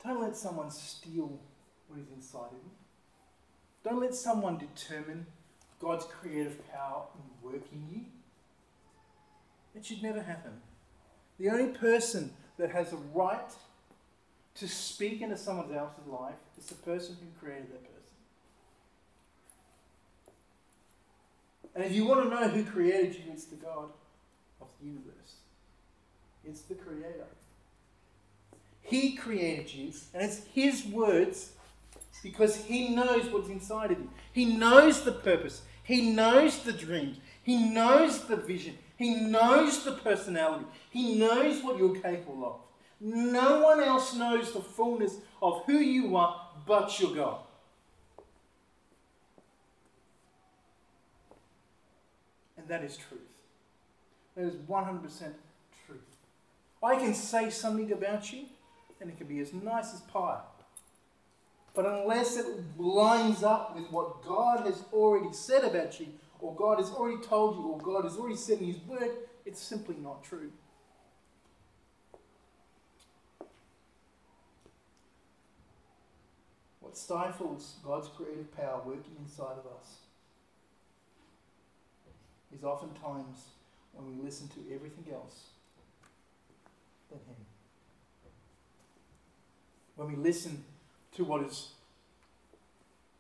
Don't 0.03 0.21
let 0.21 0.35
someone 0.35 0.71
steal 0.71 1.39
what 1.93 2.01
is 2.01 2.11
inside 2.15 2.51
you. 2.51 2.71
Don't 3.83 4.01
let 4.01 4.15
someone 4.15 4.57
determine 4.57 5.25
God's 5.79 6.05
creative 6.05 6.59
power 6.71 7.03
in 7.15 7.51
working 7.51 7.87
you. 7.91 8.01
It 9.75 9.85
should 9.85 10.01
never 10.01 10.21
happen. 10.21 10.53
The 11.39 11.49
only 11.49 11.73
person 11.73 12.31
that 12.57 12.71
has 12.71 12.93
a 12.93 12.97
right 13.13 13.51
to 14.55 14.67
speak 14.67 15.21
into 15.21 15.37
someone 15.37 15.73
else's 15.75 16.07
life 16.07 16.35
is 16.57 16.67
the 16.67 16.75
person 16.75 17.17
who 17.19 17.45
created 17.45 17.71
that 17.71 17.83
person. 17.83 17.93
And 21.75 21.83
if 21.83 21.91
you 21.91 22.05
want 22.05 22.23
to 22.23 22.29
know 22.29 22.47
who 22.47 22.63
created 22.63 23.15
you, 23.15 23.31
it's 23.31 23.45
the 23.45 23.55
God 23.55 23.89
of 24.61 24.67
the 24.79 24.87
universe. 24.87 25.35
It's 26.45 26.61
the 26.61 26.75
Creator. 26.75 27.25
He 28.81 29.15
created 29.15 29.73
you, 29.73 29.91
and 30.13 30.23
it's 30.23 30.41
His 30.53 30.85
words 30.85 31.53
because 32.23 32.55
He 32.55 32.95
knows 32.95 33.29
what's 33.29 33.49
inside 33.49 33.91
of 33.91 33.99
you. 33.99 34.09
He 34.31 34.45
knows 34.55 35.03
the 35.03 35.11
purpose, 35.11 35.61
He 35.83 36.11
knows 36.11 36.63
the 36.63 36.73
dreams, 36.73 37.17
He 37.43 37.69
knows 37.69 38.25
the 38.25 38.37
vision, 38.37 38.77
He 38.97 39.15
knows 39.15 39.83
the 39.83 39.91
personality, 39.91 40.65
He 40.89 41.15
knows 41.15 41.61
what 41.61 41.77
you're 41.77 41.99
capable 41.99 42.45
of. 42.45 42.55
No 42.99 43.59
one 43.59 43.81
else 43.81 44.15
knows 44.15 44.53
the 44.53 44.61
fullness 44.61 45.17
of 45.41 45.63
who 45.65 45.77
you 45.77 46.15
are 46.15 46.39
but 46.65 46.97
your 47.01 47.13
God. 47.13 47.39
And 52.57 52.65
that 52.69 52.81
is 52.81 52.95
truth. 52.95 53.19
That 54.35 54.45
is 54.45 54.55
100% 54.55 55.33
truth. 55.85 55.99
I 56.81 56.95
can 56.95 57.13
say 57.13 57.49
something 57.49 57.91
about 57.91 58.31
you, 58.31 58.45
and 59.01 59.09
it 59.09 59.17
can 59.17 59.27
be 59.27 59.39
as 59.39 59.53
nice 59.53 59.93
as 59.93 59.99
pie. 60.01 60.39
But 61.73 61.85
unless 61.87 62.37
it 62.37 62.45
lines 62.77 63.41
up 63.43 63.75
with 63.75 63.91
what 63.91 64.23
God 64.23 64.65
has 64.65 64.83
already 64.93 65.33
said 65.33 65.63
about 65.63 65.99
you, 65.99 66.07
or 66.39 66.55
God 66.55 66.77
has 66.77 66.91
already 66.91 67.21
told 67.23 67.57
you, 67.57 67.63
or 67.63 67.79
God 67.79 68.03
has 68.03 68.17
already 68.17 68.35
said 68.35 68.59
in 68.59 68.67
His 68.67 68.81
Word, 68.81 69.09
it's 69.45 69.61
simply 69.61 69.95
not 69.95 70.23
true. 70.23 70.51
What 76.79 76.95
stifles 76.95 77.77
God's 77.83 78.09
creative 78.09 78.55
power 78.55 78.81
working 78.85 79.15
inside 79.19 79.57
of 79.57 79.65
us 79.79 79.97
is 82.55 82.63
oftentimes 82.63 83.45
when 83.93 84.15
we 84.15 84.23
listen 84.23 84.47
to 84.49 84.75
everything 84.75 85.05
else 85.11 85.47
than 87.09 87.19
Him. 87.19 87.35
When 89.95 90.07
we 90.09 90.15
listen 90.15 90.63
to 91.15 91.23
what 91.23 91.43
is 91.43 91.69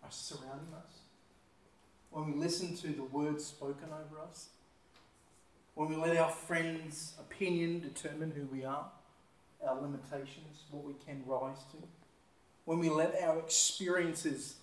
uh, 0.03 0.07
surrounding 0.09 0.73
us, 0.75 0.99
when 2.11 2.31
we 2.31 2.39
listen 2.39 2.75
to 2.77 2.87
the 2.87 3.03
words 3.03 3.45
spoken 3.45 3.87
over 3.87 4.21
us, 4.21 4.49
when 5.75 5.89
we 5.89 5.95
let 5.95 6.15
our 6.17 6.29
friends' 6.29 7.13
opinion 7.19 7.79
determine 7.79 8.31
who 8.31 8.45
we 8.55 8.63
are, 8.63 8.85
our 9.65 9.81
limitations, 9.81 10.63
what 10.69 10.83
we 10.83 10.93
can 11.05 11.23
rise 11.25 11.63
to, 11.71 11.77
when 12.65 12.79
we 12.79 12.89
let 12.89 13.19
our 13.21 13.39
experiences 13.39 14.55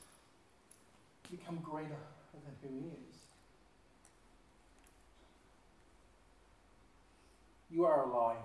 become 1.30 1.58
greater 1.62 1.88
than 2.32 2.54
who 2.62 2.80
He 2.80 2.86
is. 2.86 3.16
You 7.70 7.84
are 7.84 8.04
alive. 8.04 8.36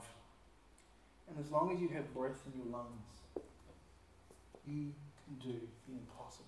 And 1.27 1.43
as 1.43 1.51
long 1.51 1.73
as 1.73 1.81
you 1.81 1.89
have 1.89 2.13
breath 2.13 2.41
in 2.45 2.61
your 2.61 2.71
lungs, 2.71 3.24
you 4.67 4.91
can 5.25 5.51
do 5.51 5.59
the 5.87 5.93
impossible. 5.93 6.45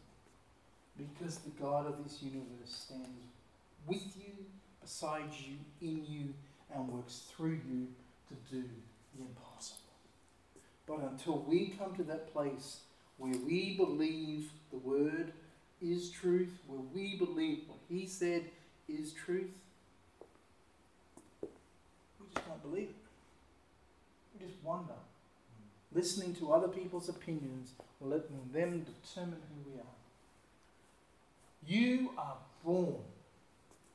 Because 0.98 1.38
the 1.40 1.52
God 1.62 1.88
of 1.88 2.04
this 2.04 2.22
universe 2.22 2.46
stands 2.66 3.08
with 3.86 4.18
you, 4.18 4.34
beside 4.82 5.30
you, 5.32 5.58
in 5.82 6.06
you, 6.08 6.34
and 6.74 6.88
works 6.90 7.24
through 7.36 7.60
you 7.70 7.88
to 8.30 8.56
do 8.56 8.64
the 9.16 9.22
impossible. 9.22 9.78
But 10.88 11.00
until 11.12 11.40
we 11.48 11.76
come 11.78 11.96
to 11.96 12.04
that 12.04 12.34
place 12.34 12.82
where 13.18 13.36
we 13.46 13.76
believe 13.76 14.50
the 14.72 14.78
word 14.78 15.32
is 15.82 16.10
truth, 16.10 16.58
where 16.68 16.82
we 16.94 17.16
believe 17.16 17.64
what 17.68 17.80
he 17.90 18.06
said 18.08 18.46
is 18.90 19.14
truth, 19.14 19.52
we 21.42 22.28
just 22.34 22.46
can't 22.48 22.62
believe 22.62 22.90
it. 22.90 22.96
We 24.34 24.48
just 24.48 24.64
wonder 24.64 24.94
listening 25.98 26.36
to 26.36 26.52
other 26.54 26.68
people's 26.68 27.10
opinions, 27.10 27.72
letting 28.02 28.50
them 28.54 28.86
determine 28.86 29.40
who 29.50 29.72
we 29.72 29.80
are. 29.80 29.86
You 31.66 32.12
are 32.18 32.38
born, 32.64 32.98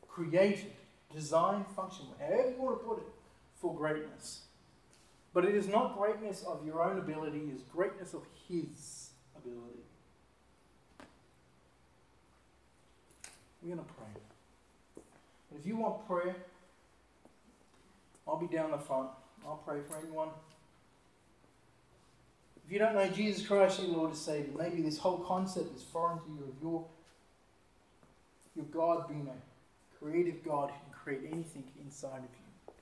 created, 0.08 0.72
designed, 1.14 1.66
functional, 1.74 2.14
however 2.18 2.50
you 2.50 2.62
want 2.62 2.80
to 2.80 2.86
put 2.86 2.98
it, 2.98 3.08
for 3.60 3.74
greatness. 3.74 4.42
But 5.32 5.44
it 5.44 5.54
is 5.54 5.68
not 5.68 5.96
greatness 5.96 6.42
of 6.42 6.66
your 6.66 6.82
own 6.82 6.98
ability, 6.98 7.38
it 7.38 7.54
is 7.54 7.62
greatness 7.72 8.12
of 8.12 8.22
His 8.48 9.10
ability. 9.36 9.82
We're 13.62 13.76
going 13.76 13.86
to 13.86 13.94
pray. 13.94 15.02
And 15.50 15.60
if 15.60 15.66
you 15.66 15.76
want 15.76 16.06
prayer, 16.08 16.34
I'll 18.26 18.38
be 18.38 18.48
down 18.48 18.72
the 18.72 18.78
front. 18.78 19.08
I'll 19.46 19.62
pray 19.64 19.78
for 19.88 19.98
anyone. 19.98 20.28
If 22.64 22.72
you 22.72 22.78
don't 22.78 22.94
know 22.94 23.08
Jesus 23.08 23.46
Christ, 23.46 23.80
your 23.80 23.88
Lord 23.88 24.10
and 24.10 24.18
Savior, 24.18 24.52
maybe 24.56 24.82
this 24.82 24.98
whole 24.98 25.18
concept 25.18 25.76
is 25.76 25.82
foreign 25.82 26.18
to 26.18 26.24
you 26.28 26.44
of 26.44 26.62
your, 26.62 26.84
your 28.54 28.64
God 28.66 29.08
being 29.08 29.28
a 29.28 29.98
creative 29.98 30.44
God 30.44 30.70
who 30.70 30.76
can 30.84 30.92
create 30.92 31.32
anything 31.32 31.64
inside 31.84 32.18
of 32.18 32.22
you. 32.22 32.74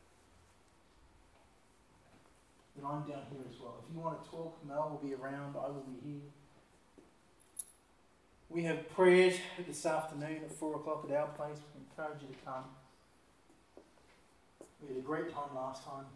Then 2.76 2.86
I'm 2.86 3.00
down 3.00 3.22
here 3.30 3.42
as 3.48 3.60
well. 3.60 3.76
If 3.86 3.94
you 3.94 4.00
want 4.00 4.22
to 4.24 4.30
talk, 4.30 4.58
Mel 4.66 4.90
will 4.90 5.08
be 5.08 5.14
around. 5.14 5.56
I 5.56 5.68
will 5.68 5.84
be 5.86 6.08
here. 6.08 6.20
We 8.48 8.64
have 8.64 8.88
prayers 8.90 9.36
this 9.66 9.86
afternoon 9.86 10.40
at 10.44 10.52
4 10.52 10.76
o'clock 10.76 11.06
at 11.08 11.16
our 11.16 11.28
place. 11.28 11.58
We 11.74 11.82
encourage 11.88 12.22
you 12.22 12.28
to 12.28 12.44
come. 12.44 12.64
We 14.82 14.88
had 14.88 14.96
a 14.96 15.06
great 15.06 15.32
time 15.32 15.54
last 15.54 15.84
time. 15.84 16.06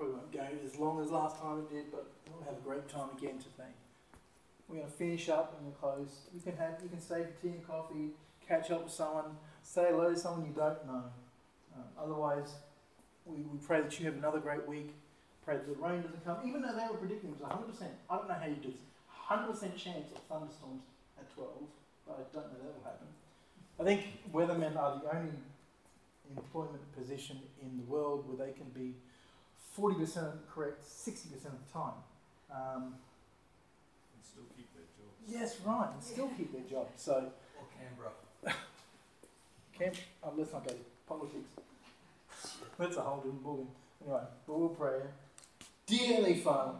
Probably 0.00 0.16
won't 0.16 0.32
go 0.32 0.46
as 0.64 0.78
long 0.78 1.02
as 1.02 1.10
last 1.10 1.38
time 1.42 1.58
it 1.58 1.68
did, 1.68 1.92
but 1.92 2.06
we'll 2.32 2.42
have 2.44 2.56
a 2.56 2.64
great 2.64 2.88
time 2.88 3.10
again 3.18 3.36
today. 3.36 3.68
We're 4.66 4.76
going 4.76 4.88
to 4.88 4.96
finish 4.96 5.28
up 5.28 5.54
and 5.58 5.66
we'll 5.66 5.76
close. 5.76 6.24
You 6.32 6.40
can 6.40 6.56
have, 6.56 6.80
you 6.82 6.88
can 6.88 7.02
stay 7.02 7.20
for 7.24 7.42
tea 7.42 7.52
and 7.52 7.66
coffee, 7.66 8.08
catch 8.48 8.70
up 8.70 8.84
with 8.84 8.94
someone, 8.94 9.36
say 9.62 9.88
hello 9.90 10.08
to 10.08 10.18
someone 10.18 10.46
you 10.46 10.54
don't 10.56 10.86
know. 10.86 11.04
Uh, 11.76 12.02
otherwise, 12.02 12.54
we, 13.26 13.42
we 13.42 13.58
pray 13.58 13.82
that 13.82 14.00
you 14.00 14.06
have 14.06 14.14
another 14.14 14.38
great 14.38 14.66
week. 14.66 14.94
Pray 15.44 15.56
that 15.56 15.66
the 15.68 15.74
rain 15.74 16.00
doesn't 16.00 16.24
come, 16.24 16.38
even 16.48 16.62
though 16.62 16.72
they 16.72 16.86
were 16.90 16.96
predicting 16.96 17.28
it 17.28 17.38
was 17.38 17.50
100%. 17.50 17.82
I 18.08 18.16
don't 18.16 18.26
know 18.26 18.34
how 18.40 18.46
you 18.46 18.56
do 18.56 18.72
this. 18.72 18.80
100% 19.28 19.76
chance 19.76 20.12
of 20.12 20.22
thunderstorms 20.30 20.80
at 21.18 21.30
12, 21.34 21.50
but 22.06 22.14
I 22.14 22.34
don't 22.34 22.48
know 22.48 22.58
that 22.64 22.72
will 22.72 22.84
happen. 22.84 23.06
I 23.78 23.84
think 23.84 24.32
weathermen 24.32 24.78
are 24.78 24.98
the 24.98 25.14
only 25.14 25.36
employment 26.34 26.80
position 26.96 27.38
in 27.60 27.76
the 27.76 27.84
world 27.84 28.24
where 28.26 28.46
they 28.46 28.54
can 28.54 28.70
be 28.74 28.94
40% 29.78 30.32
correct 30.52 30.82
60% 30.84 31.34
of 31.34 31.42
the 31.52 31.72
time. 31.72 31.94
Um, 32.50 32.94
And 34.14 34.24
still 34.24 34.44
keep 34.56 34.66
their 34.74 34.84
jobs. 34.98 35.16
yes, 35.28 35.60
right, 35.64 35.88
and 35.92 36.02
still 36.02 36.28
keep 36.36 36.52
their 36.52 36.62
job. 36.62 36.88
So, 36.96 37.32
Or 37.58 37.66
Canberra. 37.78 38.12
Camp, 39.78 39.94
oh, 40.24 40.32
let's 40.36 40.52
not 40.52 40.64
go 40.66 40.72
to 40.72 40.78
politics. 41.08 41.48
That's 42.78 42.96
a 42.96 43.00
whole 43.02 43.16
different 43.18 43.44
ballgame. 43.44 43.66
Anyway, 44.02 44.22
but 44.46 44.58
we'll 44.58 44.68
pray. 44.70 45.00
Dear 45.86 46.06
Heavenly 46.06 46.40
Father, 46.40 46.72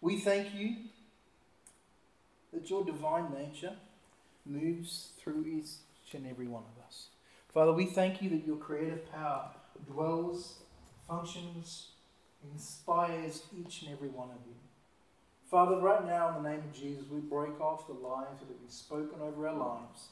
we 0.00 0.18
thank 0.18 0.54
you 0.54 0.76
that 2.52 2.68
your 2.70 2.84
divine 2.84 3.32
nature 3.32 3.74
moves 4.46 5.10
through 5.18 5.44
each 5.44 6.14
and 6.14 6.26
every 6.26 6.46
one 6.46 6.62
of 6.62 6.84
us. 6.86 7.08
Father, 7.52 7.72
we 7.72 7.84
thank 7.86 8.22
you 8.22 8.30
that 8.30 8.46
your 8.46 8.56
creative 8.56 9.10
power 9.12 9.50
dwells, 9.86 10.60
functions, 11.06 11.88
inspires 12.52 13.42
each 13.56 13.82
and 13.82 13.92
every 13.92 14.08
one 14.08 14.28
of 14.30 14.38
you. 14.46 14.54
Father, 15.50 15.76
right 15.76 16.04
now, 16.04 16.36
in 16.36 16.42
the 16.42 16.48
name 16.50 16.58
of 16.60 16.72
Jesus, 16.72 17.04
we 17.10 17.20
break 17.20 17.58
off 17.60 17.86
the 17.86 17.94
lies 17.94 18.38
that 18.38 18.48
have 18.48 18.60
been 18.60 18.68
spoken 18.68 19.20
over 19.22 19.48
our 19.48 19.56
lives, 19.56 20.08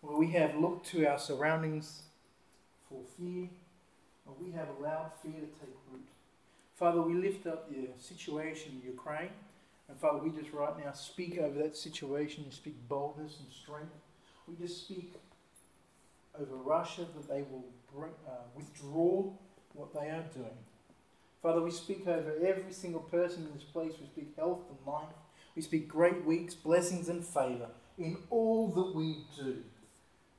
where 0.00 0.16
we 0.16 0.28
have 0.28 0.56
looked 0.56 0.86
to 0.86 1.04
our 1.06 1.18
surroundings 1.18 2.02
for 2.88 3.00
fear, 3.18 3.48
or 4.26 4.34
we 4.40 4.52
have 4.52 4.68
allowed 4.78 5.10
fear 5.22 5.32
to 5.32 5.60
take 5.60 5.74
root. 5.90 6.08
Father, 6.76 7.02
we 7.02 7.14
lift 7.14 7.46
up 7.46 7.68
the 7.68 7.88
situation 7.98 8.80
in 8.82 8.90
Ukraine, 8.90 9.30
and 9.88 10.00
Father, 10.00 10.18
we 10.18 10.30
just 10.30 10.52
right 10.52 10.82
now 10.82 10.92
speak 10.92 11.38
over 11.38 11.58
that 11.58 11.76
situation. 11.76 12.44
We 12.46 12.52
speak 12.52 12.76
boldness 12.88 13.36
and 13.38 13.52
strength. 13.52 13.92
We 14.48 14.54
just 14.56 14.84
speak 14.84 15.12
over 16.40 16.56
Russia 16.56 17.06
that 17.14 17.28
they 17.28 17.42
will 17.42 17.66
bring, 17.94 18.12
uh, 18.26 18.44
withdraw 18.56 19.30
what 19.74 19.92
they 19.92 20.08
are 20.08 20.24
doing. 20.34 20.56
Father, 21.42 21.60
we 21.60 21.72
speak 21.72 22.06
over 22.06 22.34
every 22.46 22.72
single 22.72 23.00
person 23.00 23.44
in 23.44 23.52
this 23.52 23.64
place. 23.64 23.92
We 24.00 24.06
speak 24.06 24.36
health 24.36 24.60
and 24.70 24.78
life. 24.86 25.14
We 25.56 25.62
speak 25.62 25.88
great 25.88 26.24
weeks, 26.24 26.54
blessings, 26.54 27.08
and 27.08 27.24
favour 27.24 27.68
in 27.98 28.16
all 28.30 28.68
that 28.68 28.94
we 28.94 29.24
do. 29.36 29.58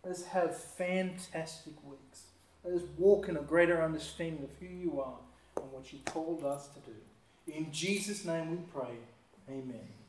Let 0.04 0.16
us 0.16 0.26
have 0.26 0.58
fantastic 0.58 1.74
weeks. 1.84 2.24
Let 2.64 2.76
us 2.76 2.84
walk 2.98 3.28
in 3.28 3.38
a 3.38 3.42
greater 3.42 3.82
understanding 3.82 4.44
of 4.44 4.50
who 4.60 4.74
you 4.74 5.02
are 5.02 5.20
and 5.58 5.72
what 5.72 5.92
you 5.92 6.00
called 6.06 6.44
us 6.46 6.70
to 6.70 6.80
do. 6.80 6.96
In 7.54 7.72
Jesus' 7.72 8.24
name 8.24 8.52
we 8.52 8.58
pray. 8.74 8.96
Amen. 9.50 10.03